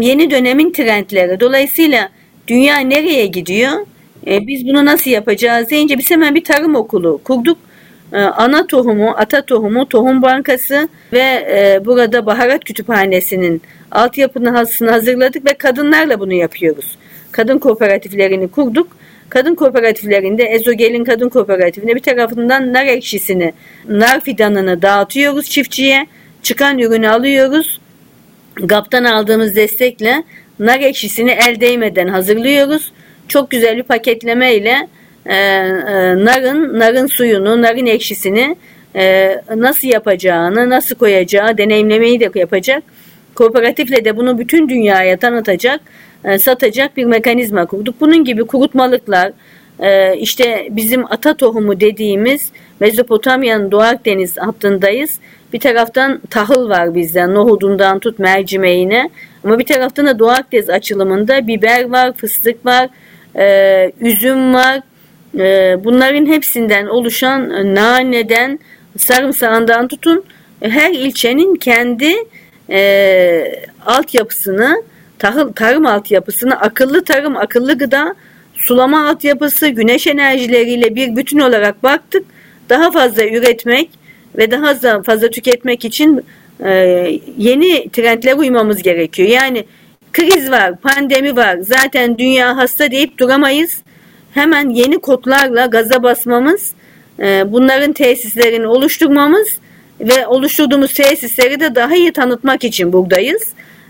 yeni 0.00 0.30
dönemin 0.30 0.72
trendleri. 0.72 1.40
Dolayısıyla 1.40 2.08
dünya 2.48 2.78
nereye 2.78 3.26
gidiyor? 3.26 3.86
E, 4.26 4.46
biz 4.46 4.66
bunu 4.66 4.84
nasıl 4.84 5.10
yapacağız 5.10 5.70
deyince 5.70 5.98
biz 5.98 6.10
hemen 6.10 6.34
bir 6.34 6.44
tarım 6.44 6.74
okulu 6.74 7.20
kurduk. 7.24 7.58
E, 8.12 8.18
ana 8.18 8.66
tohumu, 8.66 9.14
ata 9.16 9.42
tohumu, 9.42 9.88
tohum 9.88 10.22
bankası 10.22 10.88
ve 11.12 11.18
e, 11.50 11.80
burada 11.84 12.26
baharat 12.26 12.64
kütüphanesinin 12.64 13.62
altyapını 13.90 14.50
hazırladık 14.90 15.46
ve 15.46 15.54
kadınlarla 15.54 16.20
bunu 16.20 16.32
yapıyoruz. 16.32 16.98
Kadın 17.32 17.58
kooperatiflerini 17.58 18.48
kurduk 18.48 18.88
kadın 19.28 19.54
kooperatiflerinde 19.54 20.44
Ezogel'in 20.44 21.04
kadın 21.04 21.28
kooperatifinde 21.28 21.94
bir 21.94 22.00
tarafından 22.00 22.72
nar 22.72 22.86
ekşisini, 22.86 23.52
nar 23.88 24.20
fidanını 24.20 24.82
dağıtıyoruz 24.82 25.50
çiftçiye. 25.50 26.06
Çıkan 26.42 26.78
ürünü 26.78 27.08
alıyoruz. 27.08 27.80
GAP'tan 28.54 29.04
aldığımız 29.04 29.56
destekle 29.56 30.22
nar 30.58 30.80
ekşisini 30.80 31.30
el 31.30 31.60
değmeden 31.60 32.08
hazırlıyoruz. 32.08 32.92
Çok 33.28 33.50
güzel 33.50 33.76
bir 33.76 33.82
paketleme 33.82 34.54
ile 34.54 34.88
e, 35.28 35.34
e, 35.34 36.24
narın, 36.24 36.78
narın 36.78 37.06
suyunu, 37.06 37.62
narın 37.62 37.86
ekşisini 37.86 38.56
e, 38.96 39.36
nasıl 39.56 39.88
yapacağını, 39.88 40.70
nasıl 40.70 40.94
koyacağı 40.94 41.58
deneyimlemeyi 41.58 42.20
de 42.20 42.30
yapacak. 42.34 42.82
Kooperatifle 43.34 44.04
de 44.04 44.16
bunu 44.16 44.38
bütün 44.38 44.68
dünyaya 44.68 45.16
tanıtacak 45.16 45.80
e, 46.24 46.38
satacak 46.38 46.96
bir 46.96 47.04
mekanizma 47.04 47.66
kurduk. 47.66 48.00
Bunun 48.00 48.24
gibi 48.24 48.44
kurutmalıklar, 48.44 49.32
e, 49.80 50.16
işte 50.16 50.68
bizim 50.70 51.04
ata 51.12 51.34
tohumu 51.34 51.80
dediğimiz 51.80 52.52
Mezopotamya'nın 52.80 53.70
Doğu 53.70 53.80
Akdeniz 53.80 54.38
hattındayız. 54.38 55.18
Bir 55.52 55.60
taraftan 55.60 56.20
tahıl 56.30 56.68
var 56.68 56.94
bizden, 56.94 57.34
nohudundan 57.34 57.98
tut 57.98 58.18
mercimeğine. 58.18 59.10
Ama 59.44 59.58
bir 59.58 59.66
taraftan 59.66 60.06
da 60.06 60.18
Doğu 60.18 60.30
Akdeniz 60.30 60.70
açılımında 60.70 61.46
biber 61.46 61.90
var, 61.90 62.12
fıstık 62.12 62.66
var, 62.66 62.88
e, 63.36 63.92
üzüm 64.00 64.54
var. 64.54 64.80
Bunların 65.84 66.26
hepsinden 66.26 66.86
oluşan 66.86 67.74
naneden, 67.74 68.58
sarımsağından 68.98 69.88
tutun 69.88 70.24
her 70.60 70.90
ilçenin 70.90 71.54
kendi 71.54 72.14
e, 72.70 73.52
altyapısını 73.86 74.82
tahıl, 75.18 75.52
tarım 75.52 75.86
altyapısını 75.86 76.60
akıllı 76.60 77.04
tarım, 77.04 77.36
akıllı 77.36 77.78
gıda, 77.78 78.14
sulama 78.54 79.08
altyapısı, 79.08 79.68
güneş 79.68 80.06
enerjileriyle 80.06 80.94
bir 80.94 81.16
bütün 81.16 81.38
olarak 81.38 81.82
baktık. 81.82 82.24
Daha 82.68 82.90
fazla 82.90 83.24
üretmek 83.24 83.90
ve 84.38 84.50
daha 84.50 85.02
fazla 85.02 85.30
tüketmek 85.30 85.84
için 85.84 86.24
e, 86.64 86.70
yeni 87.38 87.88
trendlere 87.88 88.34
uymamız 88.34 88.82
gerekiyor. 88.82 89.28
Yani 89.28 89.64
kriz 90.12 90.50
var, 90.50 90.76
pandemi 90.76 91.36
var. 91.36 91.58
Zaten 91.58 92.18
dünya 92.18 92.56
hasta 92.56 92.90
deyip 92.90 93.18
duramayız. 93.18 93.82
Hemen 94.36 94.68
yeni 94.68 94.98
kodlarla 94.98 95.66
gaza 95.66 96.02
basmamız, 96.02 96.72
e, 97.20 97.52
bunların 97.52 97.92
tesislerini 97.92 98.66
oluşturmamız 98.66 99.58
ve 100.00 100.26
oluşturduğumuz 100.26 100.94
tesisleri 100.94 101.60
de 101.60 101.74
daha 101.74 101.96
iyi 101.96 102.12
tanıtmak 102.12 102.64
için 102.64 102.92
buradayız. 102.92 103.42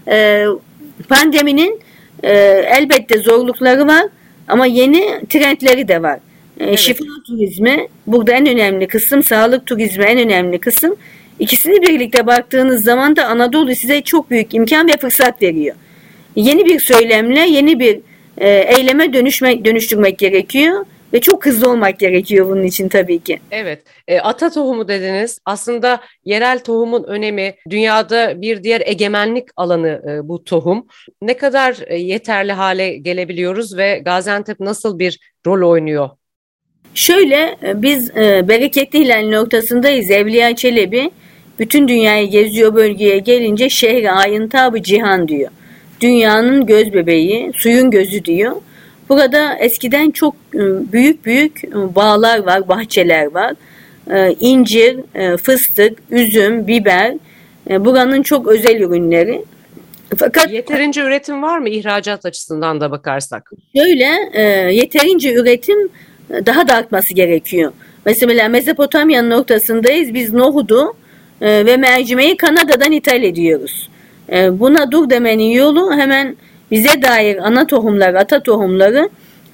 E, 0.09 0.45
pandeminin 1.09 1.81
e, 2.23 2.33
elbette 2.79 3.19
zorlukları 3.19 3.87
var 3.87 4.05
ama 4.49 4.67
yeni 4.67 5.21
trendleri 5.29 5.89
de 5.89 6.03
var. 6.03 6.17
E, 6.61 6.65
evet. 6.65 6.79
Şifa 6.79 7.05
turizmi 7.27 7.89
burada 8.07 8.33
en 8.33 8.47
önemli 8.47 8.89
kısım, 8.89 9.23
sağlık 9.23 9.67
turizmi 9.67 10.05
en 10.05 10.19
önemli 10.19 10.59
kısım. 10.59 10.97
İkisini 11.39 11.83
birlikte 11.83 12.27
baktığınız 12.27 12.85
zaman 12.85 13.17
da 13.17 13.27
Anadolu 13.27 13.75
size 13.75 14.01
çok 14.01 14.31
büyük 14.31 14.55
imkan 14.55 14.89
ve 14.89 14.97
fırsat 15.01 15.43
veriyor. 15.43 15.77
Yeni 16.37 16.65
bir 16.65 16.81
söylemle, 16.81 17.41
yeni 17.41 17.81
bir 17.81 18.01
e, 18.39 18.49
eyleme 18.49 19.13
dönüşmek, 19.13 19.65
dönüştürmek 19.65 20.19
gerekiyor. 20.19 20.87
Ve 21.13 21.21
çok 21.21 21.47
hızlı 21.47 21.71
olmak 21.71 21.99
gerekiyor 21.99 22.47
bunun 22.47 22.63
için 22.63 22.89
tabii 22.89 23.19
ki. 23.19 23.41
Evet. 23.51 23.83
E, 24.09 24.21
ata 24.21 24.51
tohumu 24.51 24.89
dediniz. 24.89 25.39
Aslında 25.45 26.01
yerel 26.25 26.59
tohumun 26.59 27.05
önemi, 27.05 27.55
dünyada 27.71 28.43
bir 28.43 28.63
diğer 28.63 28.83
egemenlik 28.85 29.49
alanı 29.57 30.03
e, 30.11 30.29
bu 30.29 30.45
tohum. 30.45 30.87
Ne 31.23 31.37
kadar 31.37 31.77
e, 31.87 31.97
yeterli 31.97 32.53
hale 32.53 32.97
gelebiliyoruz 32.97 33.77
ve 33.77 34.03
Gaziantep 34.05 34.61
nasıl 34.61 34.99
bir 34.99 35.19
rol 35.47 35.71
oynuyor? 35.71 36.11
Şöyle, 36.95 37.57
e, 37.63 37.83
biz 37.83 38.17
e, 38.17 38.49
bereketli 38.49 38.99
hilal 38.99 39.29
noktasındayız. 39.29 40.11
Evliya 40.11 40.57
Çelebi 40.57 41.11
bütün 41.59 41.89
dünyayı 41.89 42.31
geziyor 42.31 42.75
bölgeye 42.75 43.19
gelince 43.19 43.69
şehre 43.69 44.11
ayın 44.11 44.49
tabı 44.49 44.83
cihan 44.83 45.29
diyor. 45.29 45.51
Dünyanın 46.01 46.67
göz 46.67 46.93
bebeği, 46.93 47.53
suyun 47.55 47.91
gözü 47.91 48.25
diyor. 48.25 48.57
Burada 49.09 49.55
eskiden 49.55 50.11
çok 50.11 50.35
ıı, 50.55 50.93
büyük 50.93 51.27
büyük 51.27 51.65
ıı, 51.75 51.95
bağlar 51.95 52.39
var, 52.39 52.69
bahçeler 52.69 53.27
var. 53.27 53.55
İncir, 54.41 55.01
fıstık, 55.37 55.99
üzüm, 56.11 56.67
biber 56.67 57.15
buranın 57.71 58.23
çok 58.23 58.47
özel 58.47 58.81
ürünleri. 58.81 59.45
Fakat 60.17 60.53
yeterince 60.53 61.01
üretim 61.01 61.43
var 61.43 61.59
mı 61.59 61.69
ihracat 61.69 62.27
açısından 62.27 62.81
da 62.81 62.91
bakarsak? 62.91 63.51
Şöyle 63.77 64.09
e, 64.33 64.43
yeterince 64.75 65.35
üretim 65.35 65.89
e, 66.31 66.47
daha 66.47 66.69
da 66.69 66.75
artması 66.75 67.15
gerekiyor. 67.15 67.73
Mesela 68.05 68.49
Mezopotamya'nın 68.49 69.31
noktasındayız. 69.31 70.15
Biz 70.15 70.33
nohudu 70.33 70.97
e, 71.41 71.67
ve 71.67 71.77
mercimeği 71.77 72.37
Kanada'dan 72.37 72.93
ithal 72.93 73.23
ediyoruz. 73.23 73.89
E, 74.33 74.61
buna 74.61 74.93
dur 74.93 75.11
demenin 75.11 75.51
yolu 75.51 75.93
hemen 75.97 76.37
bize 76.71 77.03
dair 77.03 77.37
ana 77.37 77.67
tohumları, 77.67 78.19
ata 78.19 78.43
tohumları 78.43 79.09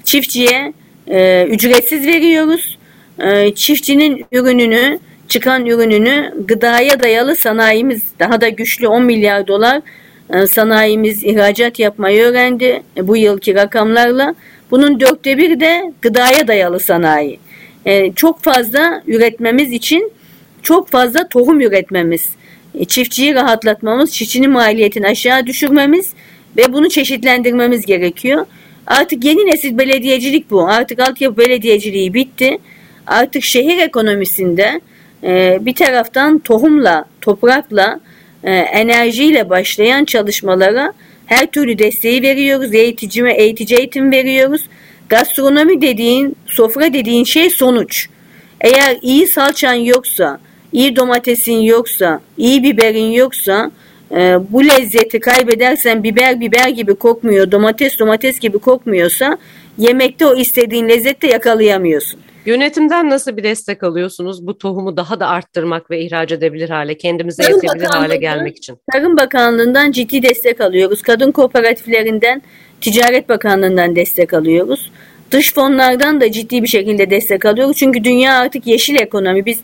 çiftçiye 0.04 0.72
e, 1.06 1.46
ücretsiz 1.46 2.06
veriyoruz. 2.06 2.78
E, 3.18 3.54
çiftçinin 3.54 4.24
ürününü, 4.32 4.98
çıkan 5.28 5.66
ürününü 5.66 6.34
gıdaya 6.48 7.00
dayalı 7.00 7.36
sanayimiz 7.36 8.02
daha 8.18 8.40
da 8.40 8.48
güçlü 8.48 8.88
10 8.88 9.04
milyar 9.04 9.46
dolar 9.46 9.82
e, 10.30 10.46
sanayimiz 10.46 11.24
ihracat 11.24 11.78
yapmayı 11.78 12.22
öğrendi 12.22 12.82
e, 12.96 13.08
bu 13.08 13.16
yılki 13.16 13.54
rakamlarla. 13.54 14.34
Bunun 14.70 15.00
dörtte 15.00 15.38
bir 15.38 15.60
de 15.60 15.92
gıdaya 16.02 16.48
dayalı 16.48 16.80
sanayi. 16.80 17.38
E, 17.86 18.12
çok 18.12 18.42
fazla 18.42 19.02
üretmemiz 19.06 19.72
için 19.72 20.12
çok 20.62 20.88
fazla 20.88 21.28
tohum 21.28 21.60
üretmemiz, 21.60 22.28
çiftçiyi 22.88 23.34
rahatlatmamız, 23.34 24.12
çiftçinin 24.12 24.50
maliyetini 24.50 25.06
aşağı 25.06 25.46
düşürmemiz 25.46 26.12
ve 26.56 26.72
bunu 26.72 26.88
çeşitlendirmemiz 26.88 27.86
gerekiyor. 27.86 28.46
Artık 28.86 29.24
yeni 29.24 29.46
nesil 29.46 29.78
belediyecilik 29.78 30.50
bu. 30.50 30.68
Artık 30.68 31.00
altyapı 31.00 31.38
belediyeciliği 31.38 32.14
bitti. 32.14 32.58
Artık 33.06 33.42
şehir 33.42 33.78
ekonomisinde 33.78 34.80
bir 35.64 35.74
taraftan 35.74 36.38
tohumla, 36.38 37.04
toprakla, 37.20 38.00
enerjiyle 38.72 39.50
başlayan 39.50 40.04
çalışmalara 40.04 40.92
her 41.26 41.46
türlü 41.46 41.78
desteği 41.78 42.22
veriyoruz. 42.22 42.74
Eğitici, 42.74 43.26
eğitici 43.26 43.78
eğitim 43.78 44.12
veriyoruz. 44.12 44.62
Gastronomi 45.08 45.82
dediğin, 45.82 46.36
sofra 46.46 46.92
dediğin 46.92 47.24
şey 47.24 47.50
sonuç. 47.50 48.08
Eğer 48.60 48.98
iyi 49.02 49.26
salçan 49.26 49.74
yoksa, 49.74 50.40
iyi 50.72 50.96
domatesin 50.96 51.60
yoksa, 51.60 52.20
iyi 52.36 52.62
biberin 52.62 53.10
yoksa 53.10 53.70
e, 54.10 54.36
bu 54.50 54.64
lezzeti 54.64 55.20
kaybedersen 55.20 56.02
biber 56.02 56.40
biber 56.40 56.68
gibi 56.68 56.94
kokmuyor, 56.94 57.50
domates 57.50 57.98
domates 57.98 58.38
gibi 58.38 58.58
kokmuyorsa 58.58 59.38
yemekte 59.78 60.26
o 60.26 60.36
istediğin 60.36 60.88
lezzette 60.88 61.26
yakalayamıyorsun. 61.26 62.20
Yönetimden 62.46 63.10
nasıl 63.10 63.36
bir 63.36 63.42
destek 63.42 63.82
alıyorsunuz 63.82 64.46
bu 64.46 64.58
tohumu 64.58 64.96
daha 64.96 65.20
da 65.20 65.28
arttırmak 65.28 65.90
ve 65.90 66.00
ihraç 66.00 66.32
edebilir 66.32 66.68
hale, 66.68 66.96
kendimize 66.96 67.42
Tarım 67.42 67.60
yetebilir 67.62 67.86
hale 67.86 68.16
gelmek 68.16 68.56
için? 68.56 68.78
Tarım 68.92 69.16
Bakanlığı'ndan 69.16 69.92
ciddi 69.92 70.22
destek 70.22 70.60
alıyoruz. 70.60 71.02
Kadın 71.02 71.32
kooperatiflerinden, 71.32 72.42
Ticaret 72.80 73.28
Bakanlığı'ndan 73.28 73.96
destek 73.96 74.34
alıyoruz. 74.34 74.90
Dış 75.30 75.54
fonlardan 75.54 76.20
da 76.20 76.32
ciddi 76.32 76.62
bir 76.62 76.68
şekilde 76.68 77.10
destek 77.10 77.44
alıyoruz. 77.44 77.76
Çünkü 77.76 78.04
dünya 78.04 78.34
artık 78.38 78.66
yeşil 78.66 78.96
ekonomi. 78.96 79.46
Biz 79.46 79.58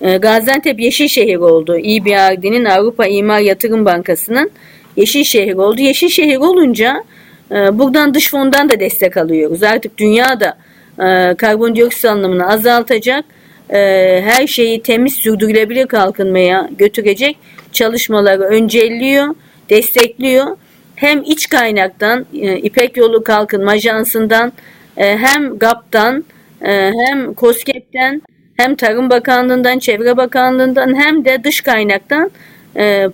Gaziantep 0.00 0.80
yeşil 0.80 1.08
şehir 1.08 1.36
oldu. 1.36 1.76
EBRD'nin 1.78 2.64
Avrupa 2.64 3.06
İmar 3.06 3.40
Yatırım 3.40 3.84
Bankası'nın 3.84 4.50
yeşil 4.96 5.24
şehir 5.24 5.54
oldu. 5.54 5.80
Yeşil 5.80 6.08
şehir 6.08 6.36
olunca 6.36 7.04
e, 7.50 7.78
buradan 7.78 8.14
dış 8.14 8.30
fondan 8.30 8.70
da 8.70 8.80
destek 8.80 9.16
alıyoruz. 9.16 9.62
Artık 9.62 9.98
dünya 9.98 10.40
da 10.40 10.58
e, 10.98 11.34
karbondioksit 11.34 12.00
salınımını 12.00 12.48
azaltacak, 12.48 13.24
e, 13.70 13.78
her 14.24 14.46
şeyi 14.46 14.82
temiz 14.82 15.14
sürdürülebilir 15.14 15.86
kalkınmaya 15.86 16.70
götürecek 16.78 17.36
çalışmaları 17.72 18.42
öncelliyor, 18.42 19.34
destekliyor. 19.70 20.56
Hem 20.96 21.22
iç 21.22 21.48
kaynaktan, 21.48 22.26
e, 22.34 22.56
İpek 22.56 22.96
Yolu 22.96 23.24
Kalkınma 23.24 23.70
Ajansı'ndan, 23.70 24.52
hem 24.96 25.58
GAP'tan, 25.58 26.24
hem 26.60 27.34
COSGAP'ten, 27.34 28.22
hem 28.60 28.76
Tarım 28.76 29.10
Bakanlığı'ndan, 29.10 29.78
Çevre 29.78 30.16
Bakanlığı'ndan 30.16 30.94
hem 30.94 31.24
de 31.24 31.44
dış 31.44 31.60
kaynaktan 31.60 32.30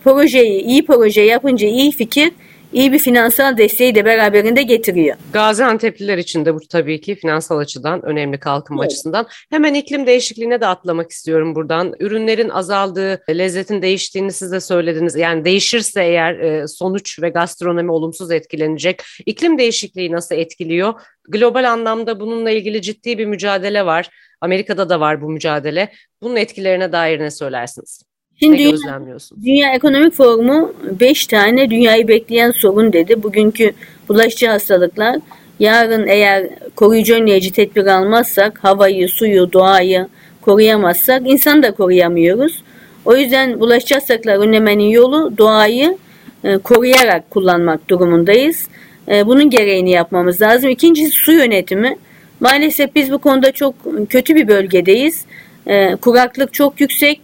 projeyi, 0.04 0.61
iyi 0.62 0.87
proje 0.87 1.22
yapınca 1.22 1.68
iyi 1.68 1.92
fikir 1.92 2.32
iyi 2.76 2.92
bir 2.92 2.98
finansal 2.98 3.56
desteği 3.56 3.94
de 3.94 4.04
beraberinde 4.04 4.62
getiriyor. 4.62 5.16
Gaziantep'liler 5.32 6.18
için 6.18 6.44
de 6.44 6.54
bu 6.54 6.60
tabii 6.70 7.00
ki 7.00 7.14
finansal 7.14 7.58
açıdan 7.58 8.04
önemli 8.04 8.40
kalkınma 8.40 8.82
evet. 8.82 8.92
açısından. 8.92 9.26
Hemen 9.50 9.74
iklim 9.74 10.06
değişikliğine 10.06 10.60
de 10.60 10.66
atlamak 10.66 11.10
istiyorum 11.10 11.54
buradan. 11.54 11.94
Ürünlerin 12.00 12.48
azaldığı, 12.48 13.22
lezzetin 13.30 13.82
değiştiğini 13.82 14.32
siz 14.32 14.52
de 14.52 14.60
söylediniz. 14.60 15.16
Yani 15.16 15.44
değişirse 15.44 16.04
eğer 16.04 16.38
e, 16.38 16.68
sonuç 16.68 17.22
ve 17.22 17.28
gastronomi 17.28 17.90
olumsuz 17.90 18.30
etkilenecek. 18.30 19.02
İklim 19.26 19.58
değişikliği 19.58 20.12
nasıl 20.12 20.34
etkiliyor? 20.34 20.94
Global 21.28 21.70
anlamda 21.70 22.20
bununla 22.20 22.50
ilgili 22.50 22.82
ciddi 22.82 23.18
bir 23.18 23.26
mücadele 23.26 23.86
var. 23.86 24.10
Amerika'da 24.40 24.88
da 24.88 25.00
var 25.00 25.22
bu 25.22 25.30
mücadele. 25.30 25.92
Bunun 26.22 26.36
etkilerine 26.36 26.92
dair 26.92 27.20
ne 27.20 27.30
söylersiniz? 27.30 28.05
Şimdi 28.40 28.59
dünya, 28.59 29.01
dünya 29.44 29.75
Ekonomik 29.75 30.12
Forumu 30.12 30.72
5 31.01 31.27
tane 31.27 31.70
dünyayı 31.70 32.09
bekleyen 32.09 32.51
sorun 32.51 32.92
dedi. 32.92 33.22
Bugünkü 33.22 33.72
bulaşıcı 34.09 34.49
hastalıklar 34.49 35.16
yarın 35.61 36.07
eğer 36.07 36.46
koruyucu 36.77 37.14
önleyici 37.14 37.53
tedbir 37.53 37.87
almazsak 37.87 38.64
havayı, 38.64 39.09
suyu, 39.09 39.53
doğayı 39.53 40.09
koruyamazsak 40.40 41.22
insan 41.25 41.62
da 41.62 41.70
koruyamıyoruz. 41.70 42.62
O 43.05 43.16
yüzden 43.16 43.61
bulaşıcı 43.61 43.94
hastalıklar 43.94 44.38
önlemenin 44.38 44.88
yolu 44.88 45.38
doğayı 45.38 45.99
e, 46.44 46.59
koruyarak 46.59 47.31
kullanmak 47.31 47.88
durumundayız. 47.88 48.68
E, 49.09 49.27
bunun 49.27 49.51
gereğini 49.51 49.90
yapmamız 49.90 50.42
lazım. 50.42 50.70
İkincisi 50.70 51.11
su 51.11 51.33
yönetimi. 51.33 51.96
Maalesef 52.40 52.94
biz 52.94 53.12
bu 53.12 53.18
konuda 53.18 53.53
çok 53.53 53.75
kötü 54.09 54.35
bir 54.35 54.49
bölgedeyiz. 54.49 55.25
E, 55.66 55.96
kuraklık 55.96 56.53
çok 56.53 56.81
yüksek 56.81 57.20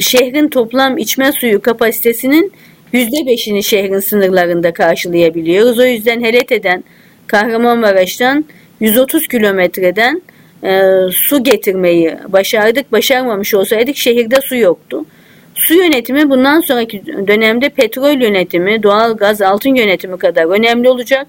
şehrin 0.00 0.48
toplam 0.48 0.98
içme 0.98 1.32
suyu 1.32 1.62
kapasitesinin 1.62 2.52
%5'ini 2.92 3.62
şehrin 3.62 4.00
sınırlarında 4.00 4.72
karşılayabiliyoruz. 4.72 5.78
O 5.78 5.84
yüzden 5.84 6.20
Helete'den, 6.20 6.84
Kahramanmaraş'tan 7.26 8.44
130 8.80 9.28
kilometreden 9.28 10.22
e, 10.64 10.80
su 11.12 11.44
getirmeyi 11.44 12.16
başardık. 12.28 12.92
Başarmamış 12.92 13.54
olsaydık 13.54 13.96
şehirde 13.96 14.40
su 14.40 14.56
yoktu. 14.56 15.04
Su 15.54 15.74
yönetimi 15.74 16.30
bundan 16.30 16.60
sonraki 16.60 17.06
dönemde 17.06 17.68
petrol 17.68 18.20
yönetimi, 18.20 18.82
doğal 18.82 19.16
gaz, 19.16 19.42
altın 19.42 19.74
yönetimi 19.74 20.18
kadar 20.18 20.44
önemli 20.44 20.88
olacak. 20.88 21.26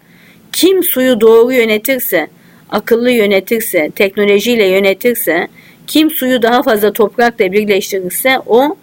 Kim 0.52 0.84
suyu 0.84 1.22
doğru 1.22 1.54
yönetirse, 1.54 2.28
akıllı 2.70 3.12
yönetirse, 3.12 3.92
teknolojiyle 3.96 4.68
yönetirse, 4.68 5.48
kim 5.90 6.12
suyu 6.12 6.42
daha 6.42 6.64
fazla 6.64 6.94
toprakla 6.94 7.52
birleştirirse 7.52 8.40
o 8.48 8.76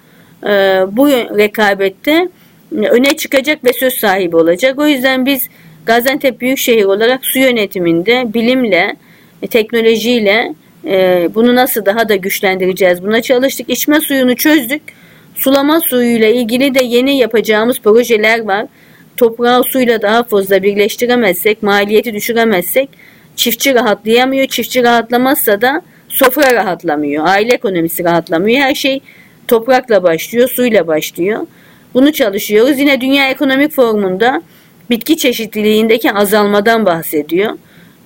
e, 0.42 0.48
bu 0.92 1.08
rekabette 1.10 2.28
öne 2.72 3.16
çıkacak 3.16 3.64
ve 3.64 3.72
söz 3.72 3.94
sahibi 3.94 4.36
olacak. 4.36 4.78
O 4.78 4.86
yüzden 4.86 5.26
biz 5.26 5.48
Gaziantep 5.86 6.40
Büyükşehir 6.40 6.84
olarak 6.84 7.24
su 7.24 7.38
yönetiminde 7.38 8.34
bilimle, 8.34 8.96
e, 9.42 9.46
teknolojiyle 9.46 10.54
e, 10.84 11.28
bunu 11.34 11.54
nasıl 11.54 11.84
daha 11.84 12.08
da 12.08 12.16
güçlendireceğiz 12.16 13.02
buna 13.02 13.22
çalıştık. 13.22 13.70
İçme 13.70 14.00
suyunu 14.00 14.36
çözdük. 14.36 14.82
Sulama 15.34 15.80
suyuyla 15.80 16.28
ilgili 16.28 16.74
de 16.74 16.84
yeni 16.84 17.18
yapacağımız 17.18 17.80
projeler 17.80 18.40
var. 18.40 18.66
Toprağı 19.16 19.64
suyla 19.64 20.02
daha 20.02 20.22
fazla 20.22 20.62
birleştiremezsek, 20.62 21.62
maliyeti 21.62 22.14
düşüremezsek 22.14 22.88
çiftçi 23.36 23.74
rahatlayamıyor. 23.74 24.46
Çiftçi 24.46 24.82
rahatlamazsa 24.82 25.60
da 25.60 25.82
Sofra 26.16 26.54
rahatlamıyor, 26.54 27.26
aile 27.26 27.54
ekonomisi 27.54 28.04
rahatlamıyor. 28.04 28.60
Her 28.60 28.74
şey 28.74 29.00
toprakla 29.48 30.02
başlıyor, 30.02 30.48
suyla 30.48 30.86
başlıyor. 30.86 31.46
Bunu 31.94 32.12
çalışıyoruz. 32.12 32.78
Yine 32.78 33.00
Dünya 33.00 33.30
Ekonomik 33.30 33.72
Forumu'nda 33.72 34.42
bitki 34.90 35.16
çeşitliliğindeki 35.16 36.12
azalmadan 36.12 36.86
bahsediyor. 36.86 37.50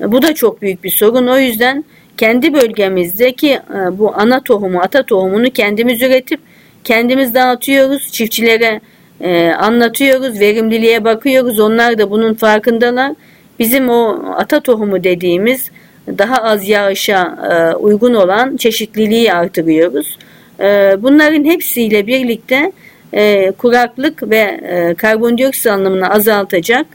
Bu 0.01 0.23
da 0.23 0.35
çok 0.35 0.63
büyük 0.63 0.85
bir 0.85 0.91
sorun. 0.91 1.27
O 1.27 1.39
yüzden 1.39 1.85
kendi 2.17 2.55
bölgemizdeki 2.55 3.51
e, 3.51 3.99
bu 3.99 4.13
ana 4.17 4.43
tohumu, 4.43 4.81
ata 4.81 5.03
tohumunu 5.03 5.51
kendimiz 5.51 6.03
üretip 6.03 6.41
kendimiz 6.85 7.35
dağıtıyoruz. 7.35 8.13
Çiftçilere 8.13 8.81
e, 9.21 9.51
anlatıyoruz, 9.51 10.41
verimliliğe 10.41 11.05
bakıyoruz. 11.05 11.61
Onlar 11.61 11.99
da 11.99 12.11
bunun 12.11 12.35
farkındalar. 12.35 13.13
Bizim 13.59 13.89
o 13.89 14.23
ata 14.37 14.61
tohumu 14.61 15.05
dediğimiz 15.05 15.71
daha 16.19 16.37
az 16.37 16.69
yağışa 16.69 17.39
e, 17.51 17.77
uygun 17.77 18.15
olan 18.15 18.57
çeşitliliği 18.57 19.33
artırıyoruz. 19.33 20.19
E, 20.61 20.97
bunların 20.99 21.45
hepsiyle 21.45 22.07
birlikte 22.07 22.73
e, 23.13 23.51
kuraklık 23.51 24.31
ve 24.31 24.61
karbondioksit 24.99 25.63
salınımını 25.63 26.11
azaltacak. 26.11 26.87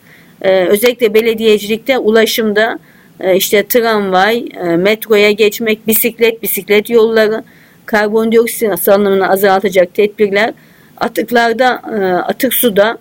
Özellikle 0.41 1.13
belediyecilikte 1.13 1.97
ulaşımda 1.97 2.79
işte 3.35 3.67
tramvay, 3.67 4.45
metroya 4.77 5.31
geçmek, 5.31 5.87
bisiklet, 5.87 6.43
bisiklet 6.43 6.89
yolları, 6.89 7.43
karbondioksit 7.85 8.79
salınımını 8.79 9.29
azaltacak 9.29 9.93
tedbirler, 9.93 10.53
atıklarda, 10.97 11.81
e, 11.91 11.95
atık 12.05 12.53
suda 12.53 12.97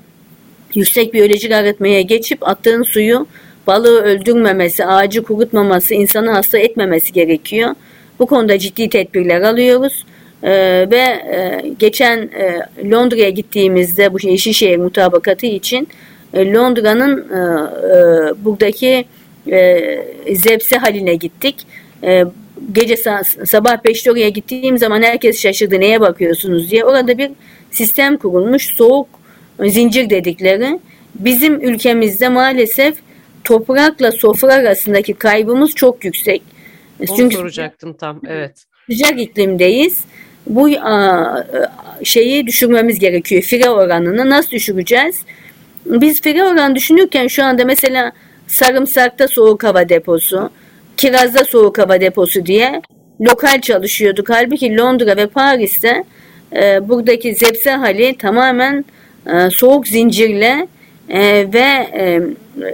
yüksek 0.74 1.14
biyolojik 1.14 1.53
arıtmaya 1.53 2.00
geçip 2.00 2.48
attığın 2.48 2.83
suyu 2.83 3.27
balığı 3.66 4.03
öldürmemesi, 4.03 4.85
ağacı 4.85 5.22
kurutmaması, 5.22 5.94
insanı 5.94 6.31
hasta 6.31 6.59
etmemesi 6.59 7.12
gerekiyor. 7.12 7.74
Bu 8.18 8.27
konuda 8.27 8.59
ciddi 8.59 8.88
tedbirler 8.88 9.40
alıyoruz. 9.40 10.05
Ee, 10.42 10.87
ve 10.90 10.98
e, 10.98 11.62
geçen 11.79 12.18
e, 12.18 12.61
Londra'ya 12.90 13.31
gittiğimizde 13.31 14.12
bu 14.12 14.16
Yeşilşehir 14.22 14.77
mutabakatı 14.77 15.46
için 15.46 15.88
e, 16.35 16.53
Londra'nın 16.53 17.18
e, 17.18 17.37
e, 17.37 18.44
buradaki 18.44 19.05
e, 19.50 19.81
zepse 20.35 20.77
haline 20.77 21.14
gittik. 21.14 21.57
E, 22.03 22.24
gece 22.72 22.96
sabah 23.46 23.74
5'te 23.74 24.12
oraya 24.12 24.29
gittiğim 24.29 24.79
zaman 24.79 25.03
herkes 25.03 25.42
şaşırdı 25.42 25.81
neye 25.81 26.00
bakıyorsunuz 26.00 26.70
diye. 26.70 26.85
Orada 26.85 27.18
bir 27.18 27.31
sistem 27.70 28.16
kurulmuş 28.16 28.66
soğuk 28.77 29.09
zincir 29.66 30.11
dedikleri. 30.11 30.79
Bizim 31.14 31.61
ülkemizde 31.61 32.29
maalesef 32.29 32.94
toprakla 33.44 34.12
sofra 34.12 34.54
arasındaki 34.54 35.14
kaybımız 35.14 35.74
çok 35.74 36.04
yüksek. 36.04 36.42
Onu 37.00 37.16
Çünkü 37.16 37.37
soracaktım 37.37 37.92
tam 37.92 38.20
evet. 38.28 38.64
Sıcak 38.90 39.20
iklimdeyiz. 39.20 40.04
Bu 40.46 40.68
a, 40.83 41.46
şeyi 42.02 42.46
düşürmemiz 42.46 42.98
gerekiyor. 42.98 43.42
Fire 43.42 43.70
oranını 43.70 44.30
nasıl 44.30 44.50
düşüreceğiz? 44.50 45.16
Biz 45.87 46.20
fire 46.20 46.44
oranı 46.44 46.74
düşünürken 46.74 47.26
şu 47.26 47.44
anda 47.44 47.64
mesela 47.64 48.12
sarımsakta 48.46 49.28
soğuk 49.28 49.64
hava 49.64 49.88
deposu, 49.88 50.50
kirazda 50.96 51.44
soğuk 51.44 51.78
hava 51.78 52.00
deposu 52.00 52.46
diye 52.46 52.83
lokal 53.20 53.61
çalışıyorduk. 53.61 54.30
Halbuki 54.30 54.76
Londra 54.76 55.16
ve 55.16 55.26
Paris'te 55.26 56.04
e, 56.52 56.88
buradaki 56.88 57.35
zepse 57.35 57.70
hali 57.70 58.16
tamamen 58.18 58.85
e, 59.26 59.50
soğuk 59.50 59.87
zincirle 59.87 60.68
e, 61.08 61.52
ve 61.52 61.88
e, 61.98 62.20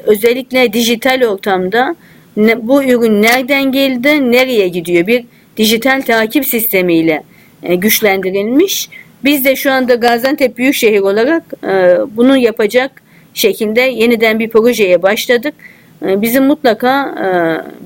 özellikle 0.07 0.73
dijital 0.73 1.23
ortamda 1.23 1.97
ne, 2.37 2.69
bu 2.69 2.85
ürün 2.85 3.23
nereden 3.23 3.73
geldi, 3.73 4.33
nereye 4.33 4.69
gidiyor 4.69 5.07
bir 5.07 5.25
dijital 5.57 6.03
takip 6.03 6.47
sistemiyle 6.47 7.23
e, 7.63 7.75
güçlendirilmiş. 7.75 8.89
Biz 9.25 9.45
de 9.45 9.57
şu 9.57 9.73
anda 9.73 9.95
Gaziantep 9.95 10.59
Büyükşehir 10.59 11.01
olarak 11.01 11.43
e, 11.65 11.97
bunu 12.17 12.37
yapacak 12.37 13.03
şekilde 13.35 13.81
yeniden 13.81 14.39
bir 14.39 14.49
projeye 14.49 15.03
başladık. 15.03 15.55
E, 16.07 16.23
bizim 16.23 16.45
mutlaka 16.45 17.03
e, 17.03 17.29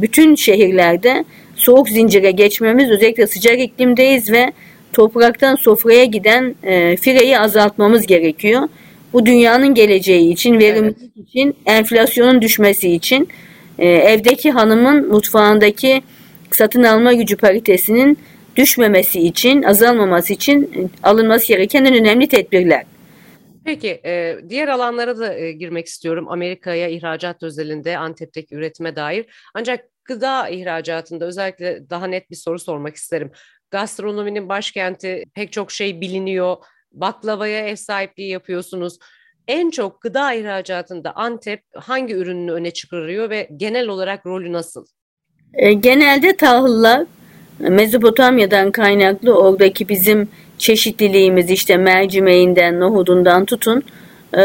bütün 0.02 0.34
şehirlerde 0.34 1.24
soğuk 1.56 1.88
zincire 1.88 2.30
geçmemiz 2.30 2.90
özellikle 2.90 3.26
sıcak 3.26 3.60
iklimdeyiz 3.60 4.30
ve 4.30 4.52
topraktan 4.92 5.56
sofraya 5.56 6.04
giden 6.04 6.54
e, 6.62 6.96
fireyi 6.96 7.38
azaltmamız 7.38 8.06
gerekiyor. 8.06 8.68
Bu 9.14 9.26
dünyanın 9.26 9.74
geleceği 9.74 10.32
için, 10.32 10.58
verimlilik 10.58 10.98
evet. 11.00 11.28
için, 11.28 11.56
enflasyonun 11.66 12.42
düşmesi 12.42 12.90
için, 12.90 13.28
e, 13.78 13.88
evdeki 13.88 14.50
hanımın 14.50 15.08
mutfağındaki 15.08 16.02
satın 16.50 16.82
alma 16.82 17.12
gücü 17.12 17.36
paritesinin 17.36 18.18
düşmemesi 18.56 19.20
için, 19.20 19.62
azalmaması 19.62 20.32
için 20.32 20.62
e, 20.62 21.08
alınması 21.08 21.48
gereken 21.48 21.84
en 21.84 21.94
önemli 21.94 22.28
tedbirler. 22.28 22.84
Peki, 23.64 24.00
e, 24.04 24.36
diğer 24.48 24.68
alanlara 24.68 25.18
da 25.18 25.34
e, 25.34 25.52
girmek 25.52 25.86
istiyorum. 25.86 26.28
Amerika'ya 26.28 26.88
ihracat 26.88 27.42
özelinde 27.42 27.98
Antep'teki 27.98 28.54
üretime 28.54 28.96
dair. 28.96 29.26
Ancak 29.54 29.84
gıda 30.04 30.48
ihracatında 30.48 31.24
özellikle 31.24 31.90
daha 31.90 32.06
net 32.06 32.30
bir 32.30 32.36
soru 32.36 32.58
sormak 32.58 32.96
isterim. 32.96 33.30
Gastronominin 33.70 34.48
başkenti 34.48 35.24
pek 35.34 35.52
çok 35.52 35.72
şey 35.72 36.00
biliniyor. 36.00 36.56
Baklavaya 36.94 37.68
ev 37.68 37.76
sahipliği 37.76 38.30
yapıyorsunuz. 38.30 38.98
En 39.48 39.70
çok 39.70 40.02
gıda 40.02 40.32
ihracatında 40.32 41.12
Antep 41.16 41.62
hangi 41.74 42.14
ürününü 42.14 42.52
öne 42.52 42.70
çıkarıyor 42.70 43.30
ve 43.30 43.48
genel 43.56 43.88
olarak 43.88 44.26
rolü 44.26 44.52
nasıl? 44.52 44.86
E, 45.54 45.72
genelde 45.72 46.36
tahıllar 46.36 47.06
Mezopotamya'dan 47.58 48.70
kaynaklı 48.70 49.38
oradaki 49.38 49.88
bizim 49.88 50.28
çeşitliliğimiz 50.58 51.50
işte 51.50 51.76
mercimeğinden, 51.76 52.80
nohudundan 52.80 53.44
tutun 53.44 53.82
e, 54.34 54.40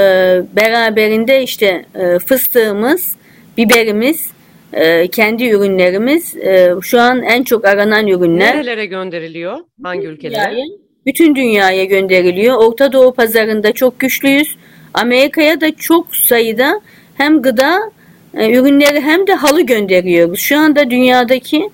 beraberinde 0.55 1.43
işte 1.43 1.85
e, 1.95 2.19
fıstığımız, 2.19 3.15
biberimiz, 3.57 4.31
e, 4.73 5.07
kendi 5.07 5.49
ürünlerimiz 5.49 6.38
e, 6.38 6.73
şu 6.81 7.01
an 7.01 7.23
en 7.23 7.43
çok 7.43 7.65
aranan 7.65 8.07
ürünler. 8.07 8.55
Nerelere 8.55 8.85
gönderiliyor? 8.85 9.57
Hangi 9.83 10.07
ülkelere? 10.07 10.51
Dünyaya, 10.51 10.65
bütün 11.05 11.35
dünyaya 11.35 11.85
gönderiliyor. 11.85 12.57
Orta 12.57 12.93
Doğu 12.93 13.13
pazarında 13.13 13.71
çok 13.71 13.99
güçlüyüz. 13.99 14.55
Amerika'ya 14.93 15.62
da 15.62 15.75
çok 15.75 16.15
sayıda 16.15 16.81
hem 17.17 17.41
gıda 17.41 17.91
e, 18.33 18.51
ürünleri 18.51 19.01
hem 19.01 19.27
de 19.27 19.33
halı 19.33 19.62
gönderiyoruz. 19.62 20.39
Şu 20.39 20.59
anda 20.59 20.89
dünyadaki 20.89 21.69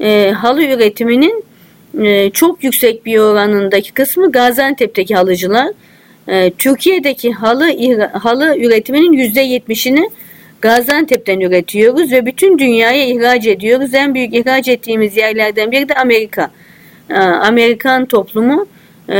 e, 0.00 0.30
halı 0.30 0.64
üretiminin 0.64 1.44
e, 2.02 2.30
çok 2.30 2.64
yüksek 2.64 3.06
bir 3.06 3.18
oranındaki 3.18 3.92
kısmı 3.92 4.32
Gaziantep'teki 4.32 5.14
halıcılar. 5.14 5.68
E, 6.28 6.50
Türkiye'deki 6.50 7.32
halı 7.32 7.72
halı 8.12 8.58
üretiminin 8.58 9.12
yüzde 9.12 9.40
yetmişini 9.40 10.10
Gaziantep'ten 10.60 11.40
üretiyoruz 11.40 12.12
ve 12.12 12.26
bütün 12.26 12.58
dünyaya 12.58 13.04
ihraç 13.06 13.46
ediyoruz. 13.46 13.94
En 13.94 14.14
büyük 14.14 14.34
ihraç 14.34 14.68
ettiğimiz 14.68 15.16
yerlerden 15.16 15.72
biri 15.72 15.88
de 15.88 15.94
Amerika. 15.94 16.50
E, 17.10 17.14
Amerikan 17.18 18.06
toplumu 18.06 18.66
e, 19.08 19.16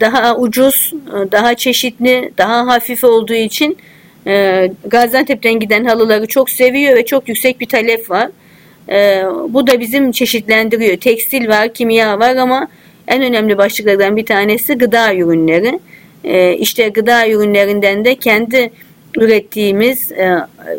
daha 0.00 0.36
ucuz, 0.36 0.92
e, 1.08 1.32
daha 1.32 1.54
çeşitli, 1.54 2.30
daha 2.38 2.66
hafif 2.66 3.04
olduğu 3.04 3.34
için 3.34 3.76
e, 4.26 4.70
Gaziantep'ten 4.86 5.60
giden 5.60 5.84
halıları 5.84 6.26
çok 6.26 6.50
seviyor 6.50 6.96
ve 6.96 7.06
çok 7.06 7.28
yüksek 7.28 7.60
bir 7.60 7.66
talep 7.66 8.10
var. 8.10 8.28
Bu 9.48 9.66
da 9.66 9.80
bizim 9.80 10.12
çeşitlendiriyor. 10.12 10.96
Tekstil 10.96 11.48
var, 11.48 11.74
kimya 11.74 12.18
var 12.18 12.36
ama 12.36 12.68
en 13.08 13.22
önemli 13.22 13.58
başlıklardan 13.58 14.16
bir 14.16 14.26
tanesi 14.26 14.74
gıda 14.74 15.14
ürünleri. 15.14 15.78
İşte 16.58 16.88
gıda 16.88 17.28
ürünlerinden 17.28 18.04
de 18.04 18.14
kendi 18.14 18.70
ürettiğimiz 19.16 20.10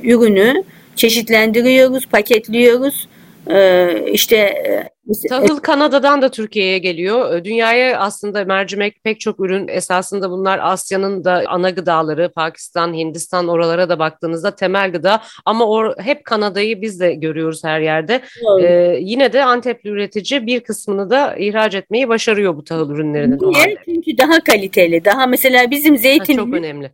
ürünü 0.04 0.64
çeşitlendiriyoruz, 0.96 2.06
paketliyoruz. 2.06 3.08
E, 3.50 3.90
işte 4.12 4.38
e, 4.38 4.94
Tahıl 5.30 5.58
Kanada'dan 5.58 6.22
da 6.22 6.32
Türkiye'ye 6.32 6.78
geliyor. 6.78 7.44
Dünyaya 7.44 8.00
aslında 8.00 8.46
mercimek 8.46 9.04
pek 9.04 9.20
çok 9.20 9.40
ürün 9.40 9.68
esasında 9.68 10.30
bunlar 10.30 10.60
Asya'nın 10.64 11.24
da 11.24 11.44
ana 11.48 11.70
gıdaları. 11.70 12.32
Pakistan, 12.32 12.94
Hindistan 12.94 13.48
oralara 13.48 13.90
da 13.90 14.00
baktığınızda 14.00 14.56
temel 14.56 14.92
gıda 14.92 15.22
ama 15.46 15.66
or, 15.66 15.94
hep 15.98 16.26
Kanada'yı 16.26 16.82
biz 16.82 17.00
de 17.00 17.14
görüyoruz 17.14 17.64
her 17.64 17.80
yerde. 17.80 18.22
Ee, 18.62 18.98
yine 19.02 19.34
de 19.34 19.44
Antepli 19.44 19.90
üretici 19.90 20.46
bir 20.46 20.60
kısmını 20.60 21.10
da 21.10 21.36
ihraç 21.36 21.76
etmeyi 21.76 22.10
başarıyor 22.10 22.56
bu 22.56 22.64
tahıl 22.64 22.90
ürünlerinin. 22.90 23.40
Niye? 23.42 23.78
Çünkü 23.86 24.18
daha 24.18 24.40
kaliteli. 24.40 25.06
Daha 25.06 25.28
mesela 25.28 25.72
bizim 25.72 25.98
zeytin 25.98 26.38
çok 26.38 26.54
önemli. 26.54 26.92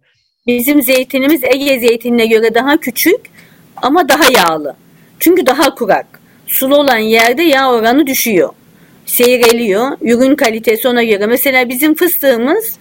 Bizim 0.48 0.82
zeytinimiz 0.82 1.44
Ege 1.44 1.80
zeytinine 1.80 2.26
göre 2.26 2.54
daha 2.54 2.78
küçük 2.78 3.20
ama 3.76 4.10
daha 4.10 4.24
yağlı. 4.32 4.76
Çünkü 5.20 5.46
daha 5.46 5.76
kurak 5.76 6.18
sulu 6.50 6.78
olan 6.78 6.98
yerde 6.98 7.44
yağ 7.44 7.72
oranı 7.72 8.08
düşüyor. 8.08 8.50
Seyreliyor. 9.06 9.98
Ürün 10.02 10.36
kalitesi 10.36 10.88
ona 10.88 11.04
göre. 11.04 11.26
Mesela 11.26 11.70
bizim 11.70 11.96
fıstığımız 11.96 12.78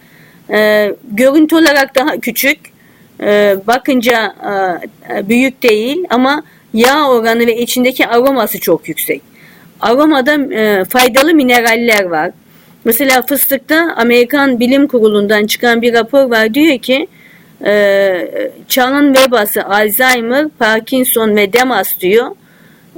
e, 0.49 0.89
görüntü 1.11 1.55
olarak 1.55 1.95
daha 1.95 2.17
küçük. 2.17 2.59
E, 3.21 3.55
bakınca 3.67 4.35
e, 5.09 5.29
büyük 5.29 5.63
değil 5.63 6.03
ama 6.09 6.43
yağ 6.73 7.09
oranı 7.09 7.47
ve 7.47 7.57
içindeki 7.57 8.07
aroması 8.07 8.59
çok 8.59 8.87
yüksek. 8.89 9.21
Aromada 9.79 10.53
e, 10.53 10.85
faydalı 10.85 11.33
mineraller 11.33 12.03
var. 12.03 12.31
Mesela 12.85 13.21
fıstıkta 13.21 13.93
Amerikan 13.97 14.59
Bilim 14.59 14.87
Kurulu'ndan 14.87 15.45
çıkan 15.45 15.81
bir 15.81 15.93
rapor 15.93 16.31
var. 16.31 16.53
Diyor 16.53 16.79
ki 16.79 17.07
e, 17.65 18.51
çağın 18.67 19.15
vebası 19.15 19.65
Alzheimer, 19.65 20.47
Parkinson 20.59 21.35
ve 21.35 21.53
Demas 21.53 21.99
diyor 21.99 22.27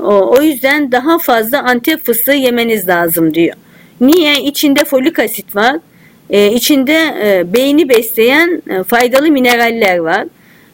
o, 0.03 0.41
yüzden 0.41 0.91
daha 0.91 1.19
fazla 1.19 1.63
antep 1.63 2.05
fıstığı 2.05 2.31
yemeniz 2.31 2.87
lazım 2.87 3.33
diyor. 3.33 3.55
Niye? 4.01 4.41
İçinde 4.41 4.83
folik 4.83 5.19
asit 5.19 5.55
var. 5.55 5.75
Ee, 6.29 6.51
içinde 6.51 7.15
e, 7.23 7.53
beyni 7.53 7.89
besleyen 7.89 8.61
e, 8.69 8.83
faydalı 8.83 9.31
mineraller 9.31 9.97
var. 9.97 10.27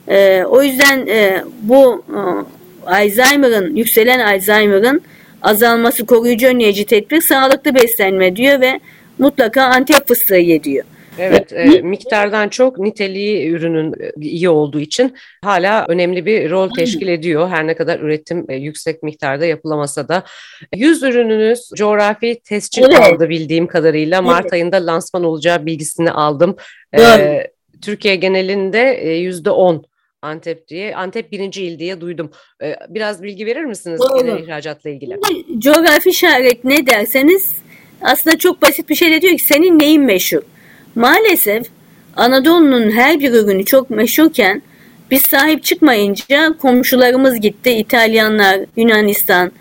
E, 0.08 0.44
o 0.44 0.63
yüzden 0.63 1.08
e, 1.08 1.44
bu 1.62 2.04
e, 2.10 2.20
Alzheimer'ın, 2.90 3.76
yükselen 3.76 4.20
Alzheimer'ın 4.20 5.02
azalması 5.42 6.06
koruyucu 6.06 6.48
önleyici 6.48 6.86
tedbir 6.86 7.22
sağlıklı 7.22 7.76
beslenme 7.76 8.36
diyor 8.36 8.62
ve 8.62 8.80
mutlaka 9.20 9.63
antep 9.63 10.08
fıstığı 10.08 10.36
ye 10.36 10.63
diyor. 10.63 10.86
Evet, 11.19 11.53
e, 11.53 11.82
miktardan 11.82 12.49
çok 12.49 12.80
niteliği 12.80 13.49
ürünün 13.49 13.93
e, 13.93 14.12
iyi 14.21 14.49
olduğu 14.49 14.80
için 14.80 15.15
hala 15.43 15.86
önemli 15.89 16.25
bir 16.25 16.49
rol 16.49 16.69
teşkil 16.69 17.08
ediyor. 17.08 17.49
Her 17.49 17.67
ne 17.67 17.75
kadar 17.75 17.99
üretim 17.99 18.45
e, 18.49 18.56
yüksek 18.56 19.03
miktarda 19.03 19.45
yapılamasa 19.45 20.08
da. 20.08 20.23
Yüz 20.75 21.03
ürününüz 21.03 21.69
coğrafi 21.75 22.39
tescil 22.43 22.84
evet. 22.84 22.99
aldı 22.99 23.30
bildiğim 23.30 23.67
kadarıyla. 23.67 24.21
Mart 24.21 24.41
evet. 24.41 24.53
ayında 24.53 24.86
lansman 24.86 25.23
olacağı 25.23 25.65
bilgisini 25.65 26.12
aldım. 26.12 26.56
E, 26.97 27.47
Türkiye 27.82 28.15
genelinde 28.15 28.80
yüzde 29.08 29.51
on 29.51 29.86
Antep 30.21 30.67
diye. 30.67 30.95
Antep 30.95 31.32
birinci 31.32 31.63
il 31.63 31.80
diye 31.80 32.01
duydum. 32.01 32.32
Biraz 32.89 33.23
bilgi 33.23 33.45
verir 33.45 33.63
misiniz 33.63 34.01
genel 34.19 34.43
ihracatla 34.43 34.89
ilgili? 34.89 35.17
Coğrafi 35.60 36.10
işaret 36.10 36.63
ne 36.63 36.88
derseniz 36.88 37.56
aslında 38.01 38.38
çok 38.38 38.62
basit 38.62 38.89
bir 38.89 38.95
şey 38.95 39.12
de 39.12 39.21
diyor 39.21 39.34
ki 39.34 39.43
senin 39.43 39.80
neyin 39.80 40.01
meşhur? 40.01 40.41
Maalesef 40.98 41.68
Anadolu'nun 42.16 42.92
her 42.92 43.20
bir 43.20 43.32
ürünü 43.32 43.66
çok 43.66 43.90
meşhurken 43.90 44.62
biz 45.12 45.22
sahip 45.22 45.64
çıkmayınca 45.64 46.54
komşularımız 46.62 47.40
gitti. 47.40 47.72
İtalyanlar, 47.72 48.60
Yunanistan, 48.78 49.52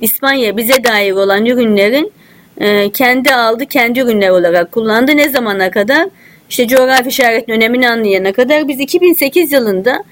İspanya 0.00 0.56
bize 0.56 0.84
dair 0.84 1.12
olan 1.12 1.46
ürünlerin 1.46 2.12
e, 2.58 2.90
kendi 2.90 3.34
aldı, 3.34 3.66
kendi 3.66 4.00
ürünler 4.00 4.30
olarak 4.30 4.72
kullandı. 4.72 5.16
Ne 5.16 5.28
zamana 5.28 5.70
kadar? 5.70 6.08
İşte 6.50 6.68
coğrafi 6.68 7.08
işaretin 7.08 7.52
önemini 7.52 7.88
anlayana 7.88 8.32
kadar 8.32 8.68
biz 8.68 8.80
2008 8.80 9.52
yılında 9.52 10.04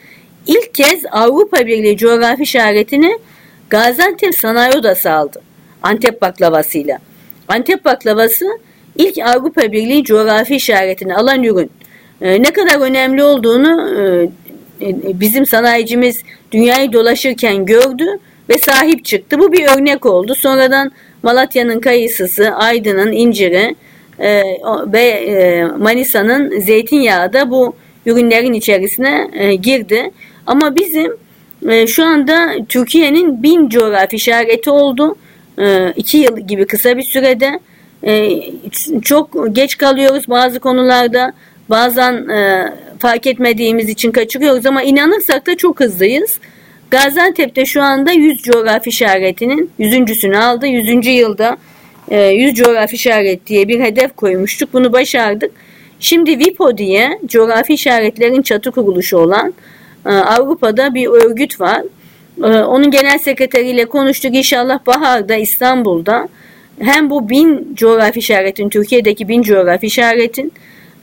ilk 0.46 0.74
kez 0.74 1.02
Avrupa 1.10 1.66
Birliği 1.66 1.96
coğrafi 1.96 2.42
işaretini 2.42 3.18
Gaziantep 3.70 4.34
Sanayi 4.34 4.74
Odası 4.74 5.10
aldı. 5.10 5.42
Antep 5.82 6.22
baklavasıyla. 6.22 6.98
Antep 7.48 7.84
baklavası 7.84 8.46
ilk 8.96 9.18
Avrupa 9.18 9.72
Birliği 9.72 10.04
coğrafi 10.04 10.56
işaretini 10.56 11.14
alan 11.14 11.42
ürün. 11.42 11.70
E, 12.20 12.42
ne 12.42 12.52
kadar 12.52 12.80
önemli 12.80 13.22
olduğunu 13.22 13.90
e, 14.00 14.86
e, 14.86 15.20
bizim 15.20 15.46
sanayicimiz 15.46 16.22
dünyayı 16.52 16.92
dolaşırken 16.92 17.66
gördü 17.66 18.18
ve 18.48 18.58
sahip 18.58 19.04
çıktı. 19.04 19.38
Bu 19.38 19.52
bir 19.52 19.78
örnek 19.78 20.06
oldu. 20.06 20.34
Sonradan 20.34 20.92
Malatya'nın 21.22 21.80
kayısısı, 21.80 22.50
Aydın'ın 22.50 23.12
inciri 23.12 23.74
e, 24.18 24.42
ve 24.92 25.66
Manisa'nın 25.78 26.60
zeytinyağı 26.60 27.32
da 27.32 27.50
bu 27.50 27.76
ürünlerin 28.06 28.52
içerisine 28.52 29.30
girdi. 29.62 30.10
Ama 30.46 30.76
bizim 30.76 31.12
şu 31.86 32.04
anda 32.04 32.54
Türkiye'nin 32.68 33.42
bin 33.42 33.68
coğrafi 33.68 34.16
işareti 34.16 34.70
oldu. 34.70 35.16
İki 35.96 36.18
yıl 36.18 36.40
gibi 36.40 36.66
kısa 36.66 36.96
bir 36.96 37.02
sürede. 37.02 37.60
E, 38.06 38.40
çok 39.02 39.54
geç 39.56 39.78
kalıyoruz 39.78 40.28
bazı 40.28 40.60
konularda. 40.60 41.32
Bazen 41.70 42.28
e, 42.28 42.72
fark 42.98 43.26
etmediğimiz 43.26 43.88
için 43.88 44.12
kaçırıyoruz 44.12 44.66
ama 44.66 44.82
inanırsak 44.82 45.46
da 45.46 45.56
çok 45.56 45.80
hızlıyız. 45.80 46.38
Gaziantep'te 46.90 47.66
şu 47.66 47.82
anda 47.82 48.12
100 48.12 48.42
coğrafi 48.42 48.90
işaretinin 48.90 49.70
100.sünü 49.78 50.38
aldı. 50.38 50.66
100. 50.66 51.06
yılda 51.06 51.56
100 52.10 52.50
e, 52.50 52.54
coğrafi 52.54 52.96
işaret 52.96 53.46
diye 53.46 53.68
bir 53.68 53.80
hedef 53.80 54.16
koymuştuk. 54.16 54.72
Bunu 54.72 54.92
başardık. 54.92 55.50
Şimdi 56.00 56.38
VIPO 56.38 56.78
diye 56.78 57.18
coğrafi 57.26 57.74
işaretlerin 57.74 58.42
çatı 58.42 58.70
kuruluşu 58.70 59.16
olan 59.16 59.54
e, 60.06 60.10
Avrupa'da 60.10 60.94
bir 60.94 61.06
örgüt 61.06 61.60
var. 61.60 61.82
Onun 62.42 62.90
genel 62.90 63.18
sekreteriyle 63.18 63.84
konuştuk. 63.84 64.34
İnşallah 64.34 64.86
baharda 64.86 65.34
İstanbul'da 65.34 66.28
hem 66.80 67.10
bu 67.10 67.28
bin 67.28 67.74
coğrafi 67.74 68.18
işaretin, 68.18 68.68
Türkiye'deki 68.68 69.28
bin 69.28 69.42
coğrafi 69.42 69.86
işaretin 69.86 70.52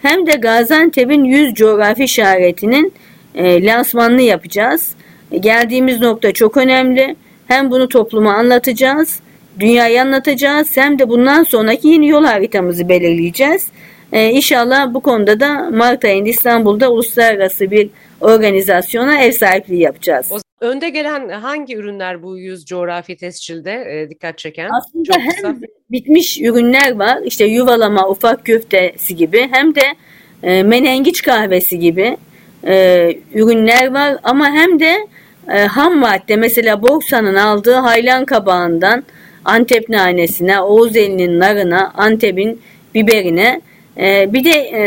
hem 0.01 0.27
de 0.27 0.31
Gaziantep'in 0.31 1.23
100 1.23 1.53
coğrafi 1.53 2.03
işaretinin 2.03 2.93
e, 3.35 3.65
lansmanını 3.65 4.21
yapacağız. 4.21 4.91
E, 5.31 5.37
geldiğimiz 5.37 5.99
nokta 5.99 6.31
çok 6.31 6.57
önemli. 6.57 7.15
Hem 7.47 7.71
bunu 7.71 7.87
topluma 7.87 8.33
anlatacağız, 8.33 9.19
dünyaya 9.59 10.01
anlatacağız 10.01 10.77
hem 10.77 10.99
de 10.99 11.09
bundan 11.09 11.43
sonraki 11.43 11.87
yeni 11.87 12.07
yol 12.07 12.25
haritamızı 12.25 12.89
belirleyeceğiz. 12.89 13.67
E, 14.11 14.29
inşallah 14.29 14.93
bu 14.93 14.99
konuda 14.99 15.39
da 15.39 15.69
Mart 15.73 16.05
ayında 16.05 16.29
İstanbul'da 16.29 16.91
uluslararası 16.91 17.71
bir 17.71 17.89
organizasyona 18.21 19.21
ev 19.21 19.31
sahipliği 19.31 19.81
yapacağız. 19.81 20.31
Önde 20.61 20.89
gelen 20.89 21.29
hangi 21.29 21.75
ürünler 21.75 22.23
bu 22.23 22.37
yüz 22.37 22.65
coğrafi 22.65 23.17
tescilde 23.17 23.71
e, 23.71 24.09
dikkat 24.09 24.37
çeken? 24.37 24.69
Aslında 24.69 25.03
Çok 25.03 25.21
hem 25.21 25.29
kısa. 25.29 25.55
bitmiş 25.91 26.41
ürünler 26.41 26.95
var. 26.95 27.19
İşte 27.25 27.45
yuvalama, 27.45 28.09
ufak 28.09 28.45
köftesi 28.45 29.15
gibi 29.15 29.47
hem 29.51 29.75
de 29.75 29.81
e, 30.43 30.63
menengiç 30.63 31.21
kahvesi 31.21 31.79
gibi 31.79 32.17
e, 32.67 33.07
ürünler 33.33 33.91
var. 33.93 34.17
Ama 34.23 34.51
hem 34.51 34.79
de 34.79 35.07
e, 35.53 35.59
ham 35.59 35.97
madde 35.97 36.35
mesela 36.35 36.81
Borsa'nın 36.81 37.35
aldığı 37.35 37.73
haylan 37.75 38.25
kabağından 38.25 39.03
Antep 39.45 39.89
nanesine, 39.89 40.61
Oğuz 40.61 40.95
elinin 40.95 41.39
narına, 41.39 41.91
Antep'in 41.95 42.61
biberine 42.95 43.61
e, 43.97 44.33
bir 44.33 44.43
de 44.43 44.51
e, 44.59 44.83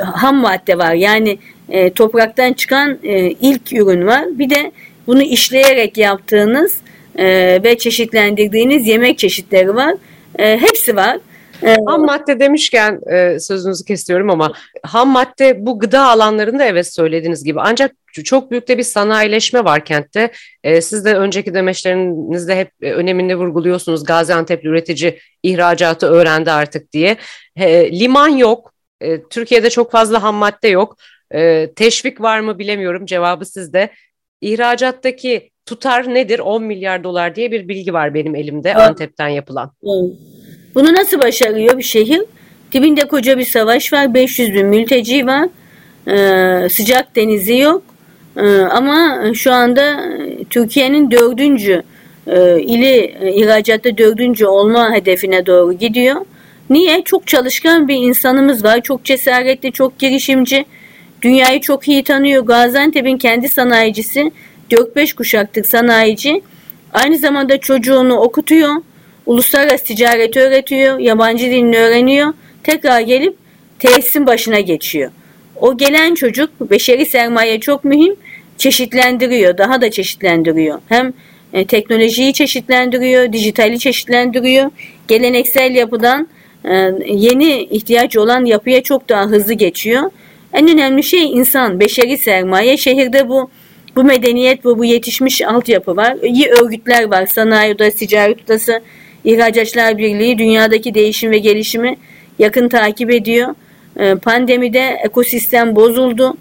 ham 0.00 0.36
madde 0.36 0.78
var. 0.78 0.94
Yani 0.94 1.38
e, 1.68 1.90
topraktan 1.90 2.52
çıkan 2.52 2.98
e, 3.02 3.30
ilk 3.30 3.72
ürün 3.72 4.06
var. 4.06 4.24
Bir 4.30 4.50
de 4.50 4.72
bunu 5.06 5.22
işleyerek 5.22 5.96
yaptığınız 5.96 6.76
e, 7.16 7.26
ve 7.64 7.78
çeşitlendirdiğiniz 7.78 8.86
yemek 8.86 9.18
çeşitleri 9.18 9.74
var. 9.74 9.94
E, 10.38 10.58
hepsi 10.58 10.96
var. 10.96 11.18
E, 11.62 11.76
ham 11.86 12.04
madde 12.04 12.40
demişken 12.40 13.00
e, 13.12 13.40
sözünüzü 13.40 13.84
kesiyorum 13.84 14.30
ama 14.30 14.52
ham 14.82 15.08
madde 15.08 15.66
bu 15.66 15.78
gıda 15.78 16.08
alanlarında 16.08 16.64
evet 16.64 16.94
söylediğiniz 16.94 17.44
gibi 17.44 17.60
ancak 17.60 17.92
çok 18.24 18.50
büyük 18.50 18.68
de 18.68 18.78
bir 18.78 18.82
sanayileşme 18.82 19.64
var 19.64 19.84
kentte. 19.84 20.30
E, 20.64 20.80
siz 20.80 21.04
de 21.04 21.14
önceki 21.14 21.54
demeçlerinizde 21.54 22.56
hep 22.56 22.70
e, 22.82 22.92
önemini 22.92 23.36
vurguluyorsunuz. 23.36 24.04
Gaziantep 24.04 24.64
üretici 24.64 25.18
ihracatı 25.42 26.06
öğrendi 26.06 26.50
artık 26.50 26.92
diye. 26.92 27.16
Liman 27.90 28.28
yok. 28.28 28.71
E, 29.02 29.22
Türkiye'de 29.22 29.70
çok 29.70 29.92
fazla 29.92 30.22
ham 30.22 30.34
madde 30.34 30.68
yok. 30.68 30.96
E, 31.34 31.72
teşvik 31.76 32.20
var 32.20 32.40
mı 32.40 32.58
bilemiyorum 32.58 33.06
cevabı 33.06 33.46
sizde. 33.46 33.90
İhracattaki 34.40 35.50
tutar 35.66 36.14
nedir? 36.14 36.38
10 36.38 36.62
milyar 36.62 37.04
dolar 37.04 37.34
diye 37.34 37.52
bir 37.52 37.68
bilgi 37.68 37.92
var 37.92 38.14
benim 38.14 38.34
elimde 38.34 38.68
evet. 38.68 38.80
Antep'ten 38.80 39.28
yapılan. 39.28 39.72
Bunu 40.74 40.92
nasıl 40.94 41.20
başarıyor 41.20 41.78
bir 41.78 41.82
şehir? 41.82 42.22
Dibinde 42.72 43.00
koca 43.00 43.38
bir 43.38 43.44
savaş 43.44 43.92
var. 43.92 44.14
500 44.14 44.54
bin 44.54 44.66
mülteci 44.66 45.26
var. 45.26 45.48
Ee, 46.08 46.68
sıcak 46.68 47.16
denizi 47.16 47.58
yok. 47.58 47.82
Ee, 48.36 48.60
ama 48.60 49.24
şu 49.34 49.52
anda 49.52 50.00
Türkiye'nin 50.50 51.10
dördüncü 51.10 51.82
e, 52.26 52.60
ili 52.60 53.16
e, 53.20 53.32
ihracatta 53.34 53.98
dördüncü 53.98 54.46
olma 54.46 54.94
hedefine 54.94 55.46
doğru 55.46 55.72
gidiyor. 55.72 56.16
Niye? 56.72 57.02
Çok 57.04 57.26
çalışkan 57.26 57.88
bir 57.88 57.94
insanımız 57.94 58.64
var. 58.64 58.80
Çok 58.80 59.04
cesaretli, 59.04 59.72
çok 59.72 59.98
girişimci. 59.98 60.64
Dünyayı 61.22 61.60
çok 61.60 61.88
iyi 61.88 62.04
tanıyor. 62.04 62.46
Gaziantep'in 62.46 63.18
kendi 63.18 63.48
sanayicisi 63.48 64.32
4-5 64.70 65.14
kuşaktık 65.14 65.66
sanayici. 65.66 66.42
Aynı 66.92 67.18
zamanda 67.18 67.58
çocuğunu 67.58 68.16
okutuyor. 68.16 68.74
Uluslararası 69.26 69.84
ticareti 69.84 70.40
öğretiyor. 70.40 70.98
Yabancı 70.98 71.44
dilini 71.44 71.78
öğreniyor. 71.78 72.34
Tekrar 72.64 73.00
gelip 73.00 73.36
tesisin 73.78 74.26
başına 74.26 74.60
geçiyor. 74.60 75.10
O 75.56 75.76
gelen 75.76 76.14
çocuk 76.14 76.70
beşeri 76.70 77.06
sermaye 77.06 77.60
çok 77.60 77.84
mühim. 77.84 78.16
Çeşitlendiriyor. 78.58 79.58
Daha 79.58 79.80
da 79.80 79.90
çeşitlendiriyor. 79.90 80.78
Hem 80.88 81.12
e, 81.52 81.66
teknolojiyi 81.66 82.32
çeşitlendiriyor. 82.32 83.32
Dijitali 83.32 83.78
çeşitlendiriyor. 83.78 84.70
Geleneksel 85.08 85.74
yapıdan 85.74 86.28
yeni 87.06 87.62
ihtiyaç 87.62 88.16
olan 88.16 88.44
yapıya 88.44 88.82
çok 88.82 89.08
daha 89.08 89.24
hızlı 89.26 89.52
geçiyor. 89.52 90.10
En 90.52 90.68
önemli 90.68 91.02
şey 91.02 91.32
insan, 91.32 91.80
beşeri 91.80 92.18
sermaye. 92.18 92.76
Şehirde 92.76 93.28
bu 93.28 93.50
bu 93.96 94.04
medeniyet 94.04 94.64
bu 94.64 94.78
bu 94.78 94.84
yetişmiş 94.84 95.42
altyapı 95.42 95.96
var. 95.96 96.16
İyi 96.22 96.48
örgütler 96.48 97.10
var. 97.10 97.26
Sanayi 97.26 97.74
Odası, 97.74 97.96
Ticaret 97.96 98.44
Odası, 98.44 98.80
İhracatçılar 99.24 99.98
Birliği 99.98 100.38
dünyadaki 100.38 100.94
değişim 100.94 101.30
ve 101.30 101.38
gelişimi 101.38 101.96
yakın 102.38 102.68
takip 102.68 103.10
ediyor. 103.10 103.54
Ee, 104.00 104.14
pandemide 104.14 104.96
ekosistem 105.04 105.76
bozuldu. 105.76 106.36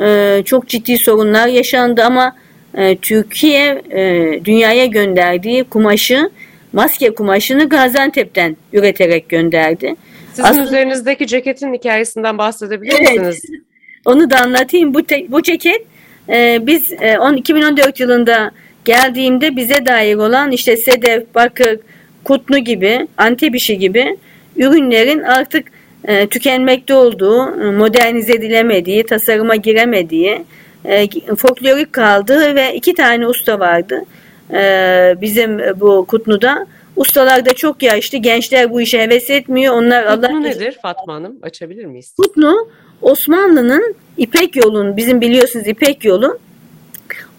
Ee, 0.00 0.42
çok 0.44 0.68
ciddi 0.68 0.98
sorunlar 0.98 1.48
yaşandı 1.48 2.02
ama 2.04 2.32
e, 2.74 2.96
Türkiye 2.96 3.82
e, 3.90 4.40
dünyaya 4.44 4.86
gönderdiği 4.86 5.64
kumaşı, 5.64 6.30
maske 6.76 7.14
kumaşını 7.14 7.68
Gaziantep'ten 7.68 8.56
üreterek 8.72 9.28
gönderdi. 9.28 9.94
Sizin 10.30 10.42
Aslında, 10.42 10.64
üzerinizdeki 10.64 11.26
ceketin 11.26 11.74
hikayesinden 11.74 12.38
bahsedebilir 12.38 12.94
evet, 13.00 13.18
misiniz? 13.18 13.42
Onu 14.04 14.30
da 14.30 14.40
anlatayım. 14.40 14.94
Bu, 14.94 15.02
te, 15.02 15.26
bu 15.28 15.42
ceket 15.42 15.82
e, 16.28 16.58
biz 16.66 16.92
e, 17.00 17.18
on, 17.18 17.36
2014 17.36 18.00
yılında 18.00 18.50
geldiğimde 18.84 19.56
bize 19.56 19.86
dair 19.86 20.16
olan 20.16 20.50
işte 20.50 20.76
sedef, 20.76 21.34
bakır, 21.34 21.78
kutlu 22.24 22.58
gibi, 22.58 23.08
antep 23.16 23.54
işi 23.54 23.78
gibi 23.78 24.16
ürünlerin 24.56 25.22
artık 25.22 25.66
e, 26.04 26.26
tükenmekte 26.26 26.94
olduğu, 26.94 27.46
modernize 27.72 28.32
edilemediği, 28.32 29.06
tasarıma 29.06 29.56
giremediği, 29.56 30.44
e, 30.84 31.08
folklorik 31.36 31.92
kaldığı 31.92 32.54
ve 32.54 32.74
iki 32.74 32.94
tane 32.94 33.26
usta 33.26 33.60
vardı 33.60 34.04
e, 34.52 35.14
bizim 35.20 35.58
bu 35.80 36.06
Kutnu'da. 36.08 36.66
Ustalar 36.96 37.44
da 37.46 37.52
çok 37.52 37.82
yaşlı. 37.82 38.18
Gençler 38.18 38.70
bu 38.70 38.80
işe 38.80 39.00
heves 39.00 39.30
etmiyor. 39.30 39.74
Onlar 39.74 40.06
Kutlu 40.06 40.26
Allah 40.28 40.40
nedir 40.40 40.78
Fatma 40.82 41.14
Hanım? 41.14 41.38
Açabilir 41.42 41.84
miyiz? 41.84 42.14
Kutlu 42.16 42.68
Osmanlı'nın 43.02 43.94
İpek 44.16 44.56
yolun 44.56 44.96
bizim 44.96 45.20
biliyorsunuz 45.20 45.66
İpek 45.66 46.04
yolu 46.04 46.38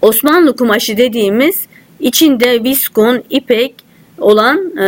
Osmanlı 0.02 0.56
kumaşı 0.56 0.98
dediğimiz 0.98 1.68
içinde 2.00 2.64
viskon, 2.64 3.24
ipek 3.30 3.76
olan 4.20 4.78
e, 4.78 4.84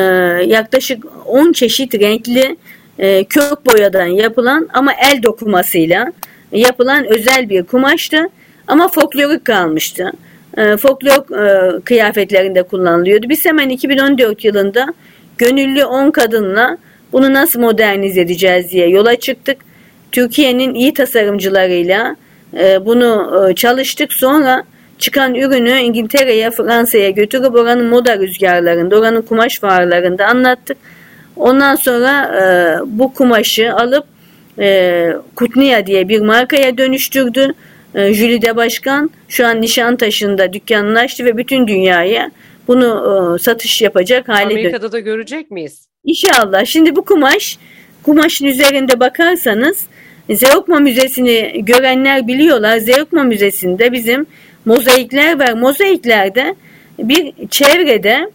yaklaşık 0.46 1.04
10 1.26 1.52
çeşit 1.52 1.96
renkli 1.96 2.58
e, 3.00 3.24
kök 3.24 3.66
boyadan 3.66 4.06
yapılan 4.06 4.70
ama 4.74 4.94
el 4.94 5.24
dokumasıyla 5.24 6.12
yapılan 6.52 7.06
özel 7.06 7.50
bir 7.50 7.64
kumaştı. 7.64 8.30
Ama 8.68 8.88
folklorik 8.88 9.46
kalmıştı. 9.46 10.12
E, 10.58 10.78
folklor 10.78 11.26
kıyafetlerinde 11.84 12.64
kullanılıyordu. 12.64 13.30
Biz 13.30 13.46
hemen 13.46 13.70
2014 13.70 14.46
yılında 14.46 14.94
gönüllü 15.38 15.86
10 15.86 16.12
kadınla 16.12 16.78
bunu 17.12 17.34
nasıl 17.34 17.60
modernize 17.60 18.22
edeceğiz 18.22 18.72
diye 18.72 18.90
yola 18.90 19.16
çıktık. 19.16 19.58
Türkiye'nin 20.12 20.74
iyi 20.74 20.94
tasarımcılarıyla 20.94 22.16
e, 22.58 22.86
bunu 22.86 23.46
e, 23.50 23.56
çalıştık. 23.56 24.14
Sonra 24.14 24.64
çıkan 25.00 25.36
ürünü 25.36 25.80
İngiltere'ye, 25.80 26.52
Fransa'ya 26.52 27.10
götürüp 27.10 27.56
oranın 27.56 27.86
moda 27.86 28.18
rüzgarlarında, 28.18 29.00
oranın 29.00 29.22
kumaş 29.22 29.60
fuarlarında 29.60 30.26
anlattık. 30.26 30.78
Ondan 31.36 31.76
sonra 31.76 32.24
e, 32.42 32.44
bu 32.86 33.14
kumaşı 33.14 33.74
alıp 33.74 34.06
Kutniya 35.36 35.88
diye 35.88 36.10
bir 36.10 36.22
markaya 36.22 36.78
dönüştürdü. 36.78 37.54
E, 37.96 38.14
Jülide 38.14 38.56
Başkan 38.56 39.10
şu 39.28 39.48
an 39.48 39.62
Nişantaşı'nda 39.62 40.54
dükkanını 40.54 41.00
açtı 41.00 41.26
ve 41.26 41.38
bütün 41.38 41.68
dünyaya 41.68 42.32
bunu 42.68 43.36
e, 43.36 43.44
satış 43.44 43.82
yapacak 43.82 44.30
hale 44.30 44.44
Amerika'da 44.44 44.92
da 44.92 45.00
görecek 45.00 45.52
miyiz? 45.52 45.88
İnşallah. 46.04 46.66
Şimdi 46.66 46.96
bu 46.96 47.06
kumaş, 47.06 47.58
kumaşın 48.04 48.46
üzerinde 48.46 49.00
bakarsanız 49.00 49.86
Zeugma 50.30 50.80
Müzesi'ni 50.80 51.66
görenler 51.66 52.28
biliyorlar. 52.28 52.78
Zeugma 52.78 53.24
Müzesi'nde 53.24 53.92
bizim 53.92 54.26
mozaikler 54.66 55.40
var. 55.40 55.54
Mozaiklerde 55.54 56.56
bir 57.00 57.34
çevrede 57.50 58.32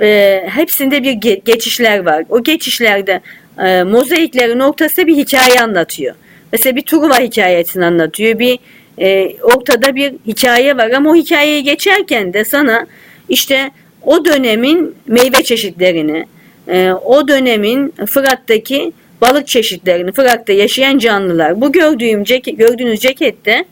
e, 0.00 0.42
hepsinde 0.48 1.02
bir 1.02 1.12
ge- 1.12 1.44
geçişler 1.44 1.98
var. 1.98 2.24
O 2.28 2.42
geçişlerde 2.42 3.20
e, 3.58 3.82
mozaiklerin 3.82 4.60
ortasında 4.60 5.06
bir 5.06 5.16
hikaye 5.16 5.60
anlatıyor. 5.60 6.14
Mesela 6.52 6.76
bir 6.76 6.82
Truva 6.82 7.20
hikayesini 7.20 7.84
anlatıyor. 7.84 8.38
Bir 8.38 8.58
e, 9.00 9.36
ortada 9.42 9.94
bir 9.94 10.14
hikaye 10.26 10.76
var 10.76 10.90
ama 10.90 11.10
o 11.10 11.14
hikayeyi 11.14 11.62
geçerken 11.62 12.32
de 12.32 12.44
sana 12.44 12.86
işte 13.28 13.70
o 14.02 14.24
dönemin 14.24 14.94
meyve 15.06 15.42
çeşitlerini, 15.42 16.26
e, 16.68 16.92
o 16.92 17.28
dönemin 17.28 17.94
Fırat'taki 18.06 18.92
balık 19.20 19.46
çeşitlerini, 19.46 20.12
Fırat'ta 20.12 20.52
yaşayan 20.52 20.98
canlılar. 20.98 21.60
Bu 21.60 21.72
gördüğüm 21.72 22.24
ceket, 22.24 22.58
gördüğünüz 22.58 23.00
cekette 23.00 23.64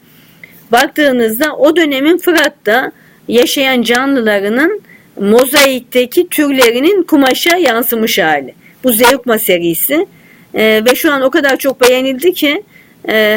baktığınızda 0.72 1.56
o 1.56 1.76
dönemin 1.76 2.18
Fırat'ta 2.18 2.92
yaşayan 3.28 3.82
canlılarının 3.82 4.80
mozaikteki 5.20 6.28
türlerinin 6.28 7.02
kumaşa 7.02 7.56
yansımış 7.56 8.18
hali. 8.18 8.54
Bu 8.84 8.92
Zeugma 8.92 9.38
serisi 9.38 10.06
e, 10.54 10.82
ve 10.84 10.94
şu 10.94 11.12
an 11.12 11.22
o 11.22 11.30
kadar 11.30 11.56
çok 11.56 11.80
beğenildi 11.80 12.32
ki 12.32 12.62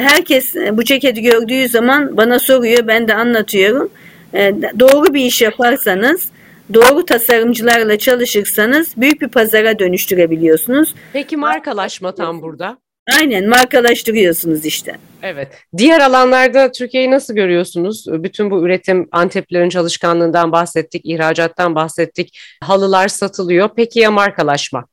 herkes 0.02 0.56
bu 0.56 0.84
ceketi 0.84 1.22
gördüğü 1.22 1.68
zaman 1.68 2.18
bana 2.18 2.40
soruyor 2.40 2.88
ben 2.88 3.08
de 3.08 3.14
anlatıyorum. 3.14 3.92
E, 4.34 4.54
doğru 4.80 5.14
bir 5.14 5.26
iş 5.26 5.42
yaparsanız 5.42 6.30
doğru 6.74 7.06
tasarımcılarla 7.06 7.98
çalışırsanız 7.98 8.98
büyük 8.98 9.22
bir 9.22 9.28
pazara 9.28 9.80
dönüştürebiliyorsunuz. 9.80 10.96
Peki 11.14 11.38
markalaşma 11.38 12.16
tam 12.16 12.42
burada? 12.42 12.78
Aynen 13.20 13.50
markalaştırıyorsunuz 13.50 14.66
işte. 14.66 14.96
Evet. 15.24 15.48
Diğer 15.78 16.00
alanlarda 16.00 16.72
Türkiye'yi 16.72 17.12
nasıl 17.12 17.36
görüyorsunuz? 17.36 18.06
Bütün 18.08 18.52
bu 18.52 18.66
üretim 18.66 19.08
Anteplerin 19.12 19.70
çalışkanlığından 19.70 20.52
bahsettik, 20.52 21.06
ihracattan 21.06 21.76
bahsettik. 21.76 22.40
Halılar 22.64 23.08
satılıyor. 23.08 23.70
Peki 23.76 24.00
ya 24.00 24.12
markalaşma? 24.12 24.86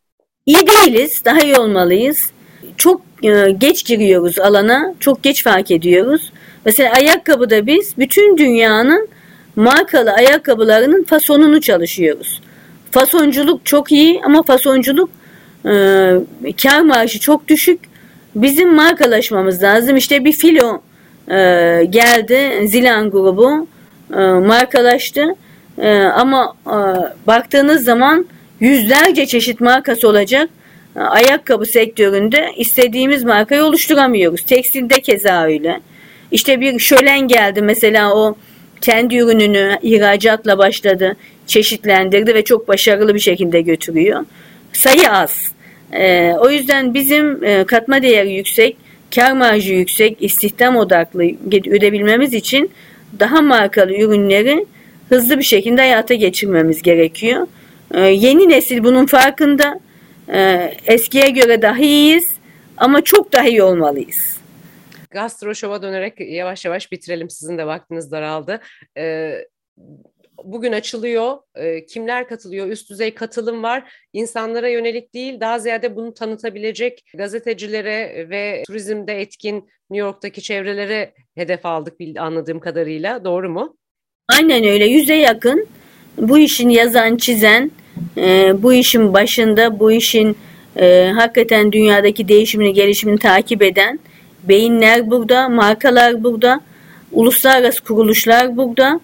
İyi 0.46 0.66
değiliz. 0.66 1.22
Daha 1.24 1.40
iyi 1.40 1.56
olmalıyız. 1.56 2.30
Çok 2.76 3.02
e, 3.22 3.50
geç 3.50 3.84
giriyoruz 3.84 4.38
alana. 4.38 4.94
Çok 5.00 5.22
geç 5.22 5.44
fark 5.44 5.70
ediyoruz. 5.70 6.32
Mesela 6.64 6.92
ayakkabıda 6.92 7.66
biz 7.66 7.94
bütün 7.98 8.38
dünyanın 8.38 9.08
markalı 9.56 10.12
ayakkabılarının 10.12 11.04
fasonunu 11.04 11.60
çalışıyoruz. 11.60 12.40
Fasonculuk 12.90 13.66
çok 13.66 13.92
iyi 13.92 14.20
ama 14.24 14.42
fasonculuk 14.42 15.10
e, 15.64 15.72
kar 16.62 16.80
marjı 16.80 17.20
çok 17.20 17.48
düşük. 17.48 17.80
Bizim 18.34 18.74
markalaşmamız 18.74 19.62
lazım. 19.62 19.96
İşte 19.96 20.24
bir 20.24 20.32
filo 20.32 20.80
e, 21.28 21.34
geldi. 21.90 22.68
Zilan 22.68 23.10
grubu 23.10 23.66
e, 24.14 24.20
markalaştı. 24.26 25.24
E, 25.78 25.98
ama 25.98 26.54
e, 26.66 26.76
baktığınız 27.26 27.84
zaman 27.84 28.26
yüzlerce 28.60 29.26
çeşit 29.26 29.60
markası 29.60 30.08
olacak. 30.08 30.50
Ayakkabı 30.96 31.66
sektöründe 31.66 32.52
istediğimiz 32.56 33.24
markayı 33.24 33.64
oluşturamıyoruz. 33.64 34.42
Tekstilde 34.42 35.00
keza 35.00 35.44
öyle. 35.44 35.80
İşte 36.30 36.60
bir 36.60 36.78
şölen 36.78 37.28
geldi 37.28 37.62
mesela 37.62 38.14
o 38.14 38.36
kendi 38.80 39.16
ürününü 39.16 39.78
ihracatla 39.82 40.58
başladı, 40.58 41.16
çeşitlendirdi 41.46 42.34
ve 42.34 42.44
çok 42.44 42.68
başarılı 42.68 43.14
bir 43.14 43.20
şekilde 43.20 43.60
götürüyor. 43.60 44.24
Sayı 44.72 45.10
az. 45.10 45.52
E, 45.92 46.32
o 46.40 46.50
yüzden 46.50 46.94
bizim 46.94 47.44
e, 47.44 47.64
katma 47.64 48.02
değeri 48.02 48.32
yüksek, 48.32 48.76
kar 49.14 49.32
marjı 49.32 49.74
yüksek, 49.74 50.16
istihdam 50.20 50.76
odaklı 50.76 51.24
üretebilmemiz 51.50 52.34
için 52.34 52.70
daha 53.20 53.40
markalı 53.40 53.92
ürünleri 53.92 54.66
hızlı 55.08 55.38
bir 55.38 55.44
şekilde 55.44 55.80
hayata 55.80 56.14
geçirmemiz 56.14 56.82
gerekiyor. 56.82 57.46
E, 57.94 58.00
yeni 58.00 58.48
nesil 58.48 58.84
bunun 58.84 59.06
farkında. 59.06 59.80
E, 60.28 60.72
eskiye 60.86 61.30
göre 61.30 61.62
daha 61.62 61.78
iyiyiz 61.78 62.36
ama 62.76 63.04
çok 63.04 63.32
daha 63.32 63.48
iyi 63.48 63.62
olmalıyız. 63.62 64.36
Gastro 65.10 65.54
Show'a 65.54 65.82
dönerek 65.82 66.14
yavaş 66.20 66.64
yavaş 66.64 66.92
bitirelim. 66.92 67.30
Sizin 67.30 67.58
de 67.58 67.66
vaktiniz 67.66 68.10
daraldı. 68.10 68.60
Ee, 68.98 69.38
bugün 70.44 70.72
açılıyor. 70.72 71.36
E, 71.54 71.86
kimler 71.86 72.28
katılıyor? 72.28 72.68
Üst 72.68 72.90
düzey 72.90 73.14
katılım 73.14 73.62
var. 73.62 73.92
İnsanlara 74.12 74.68
yönelik 74.68 75.14
değil, 75.14 75.40
daha 75.40 75.58
ziyade 75.58 75.96
bunu 75.96 76.14
tanıtabilecek 76.14 77.04
gazetecilere 77.14 78.26
ve 78.30 78.62
turizmde 78.66 79.20
etkin 79.20 79.56
New 79.90 80.06
York'taki 80.06 80.42
çevrelere 80.42 81.14
hedef 81.34 81.66
aldık 81.66 81.94
anladığım 82.18 82.60
kadarıyla. 82.60 83.24
Doğru 83.24 83.50
mu? 83.50 83.76
Aynen 84.28 84.64
öyle. 84.64 84.86
Yüze 84.86 85.14
yakın 85.14 85.66
bu 86.18 86.38
işin 86.38 86.68
yazan, 86.68 87.16
çizen, 87.16 87.70
e, 88.16 88.54
bu 88.62 88.72
işin 88.72 89.14
başında, 89.14 89.80
bu 89.80 89.92
işin 89.92 90.36
e, 90.76 91.12
hakikaten 91.14 91.72
dünyadaki 91.72 92.28
değişimini, 92.28 92.72
gelişimini 92.72 93.18
takip 93.18 93.62
eden 93.62 93.98
beyinler 94.44 95.10
burada, 95.10 95.48
markalar 95.48 96.24
burada, 96.24 96.60
uluslararası 97.12 97.84
kuruluşlar 97.84 98.56
burada. 98.56 99.00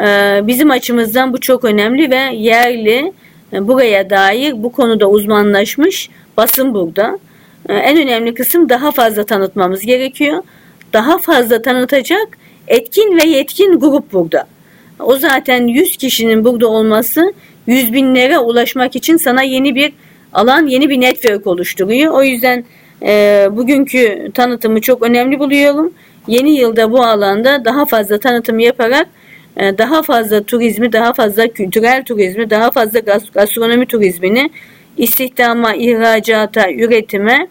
Ee, 0.00 0.40
bizim 0.42 0.70
açımızdan 0.70 1.32
bu 1.32 1.40
çok 1.40 1.64
önemli 1.64 2.10
ve 2.10 2.36
yerli 2.36 3.12
e, 3.52 3.68
buraya 3.68 4.10
dair 4.10 4.62
bu 4.62 4.72
konuda 4.72 5.10
uzmanlaşmış 5.10 6.10
basın 6.36 6.74
burada. 6.74 7.18
Ee, 7.68 7.74
en 7.74 8.02
önemli 8.02 8.34
kısım 8.34 8.68
daha 8.68 8.92
fazla 8.92 9.24
tanıtmamız 9.24 9.80
gerekiyor. 9.80 10.42
Daha 10.92 11.18
fazla 11.18 11.62
tanıtacak 11.62 12.38
etkin 12.68 13.16
ve 13.16 13.24
yetkin 13.28 13.80
grup 13.80 14.12
burada. 14.12 14.46
O 15.00 15.16
zaten 15.16 15.66
100 15.66 15.96
kişinin 15.96 16.44
burada 16.44 16.68
olması 16.68 17.32
100 17.66 17.92
binlere 17.92 18.38
ulaşmak 18.38 18.96
için 18.96 19.16
sana 19.16 19.42
yeni 19.42 19.74
bir 19.74 19.92
alan, 20.32 20.66
yeni 20.66 20.90
bir 20.90 21.00
network 21.00 21.46
oluşturuyor. 21.46 22.12
O 22.12 22.22
yüzden 22.22 22.64
e, 23.02 23.48
bugünkü 23.50 24.30
tanıtımı 24.34 24.80
çok 24.80 25.02
önemli 25.02 25.38
buluyorum. 25.38 25.92
Yeni 26.26 26.56
yılda 26.56 26.92
bu 26.92 27.02
alanda 27.02 27.64
daha 27.64 27.84
fazla 27.84 28.18
tanıtım 28.18 28.58
yaparak 28.58 29.06
e, 29.56 29.78
daha 29.78 30.02
fazla 30.02 30.42
turizmi, 30.42 30.92
daha 30.92 31.12
fazla 31.12 31.48
kültürel 31.48 32.04
turizmi, 32.04 32.50
daha 32.50 32.70
fazla 32.70 32.98
gastronomi 33.34 33.86
turizmini 33.86 34.50
istihdama, 34.96 35.74
ihracata, 35.74 36.72
üretime 36.72 37.48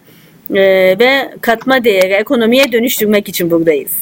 e, 0.54 0.62
ve 0.98 1.34
katma 1.40 1.84
değeri 1.84 2.12
ekonomiye 2.12 2.72
dönüştürmek 2.72 3.28
için 3.28 3.50
buradayız. 3.50 3.92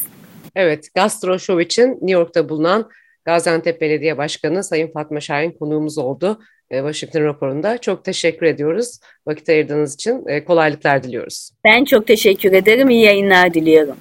Evet, 0.55 0.95
Gastro 0.95 1.39
Show 1.39 1.65
için 1.65 1.89
New 1.89 2.11
York'ta 2.11 2.49
bulunan 2.49 2.89
Gaziantep 3.25 3.81
Belediye 3.81 4.19
Başkanı 4.19 4.65
Sayın 4.65 4.93
Fatma 4.93 5.21
Şahin 5.21 5.51
konuğumuz 5.51 5.99
oldu. 5.99 6.41
E, 6.71 6.79
Washington 6.79 7.25
raporunda. 7.25 7.79
Çok 7.79 8.05
teşekkür 8.05 8.47
ediyoruz. 8.47 8.99
Vakit 9.27 9.49
ayırdığınız 9.49 9.95
için 9.95 10.25
kolaylıklar 10.47 11.03
diliyoruz. 11.03 11.51
Ben 11.65 11.85
çok 11.85 12.07
teşekkür 12.07 12.53
ederim. 12.53 12.91
İyi 12.91 13.05
yayınlar 13.05 13.55
diliyorum. 13.55 13.97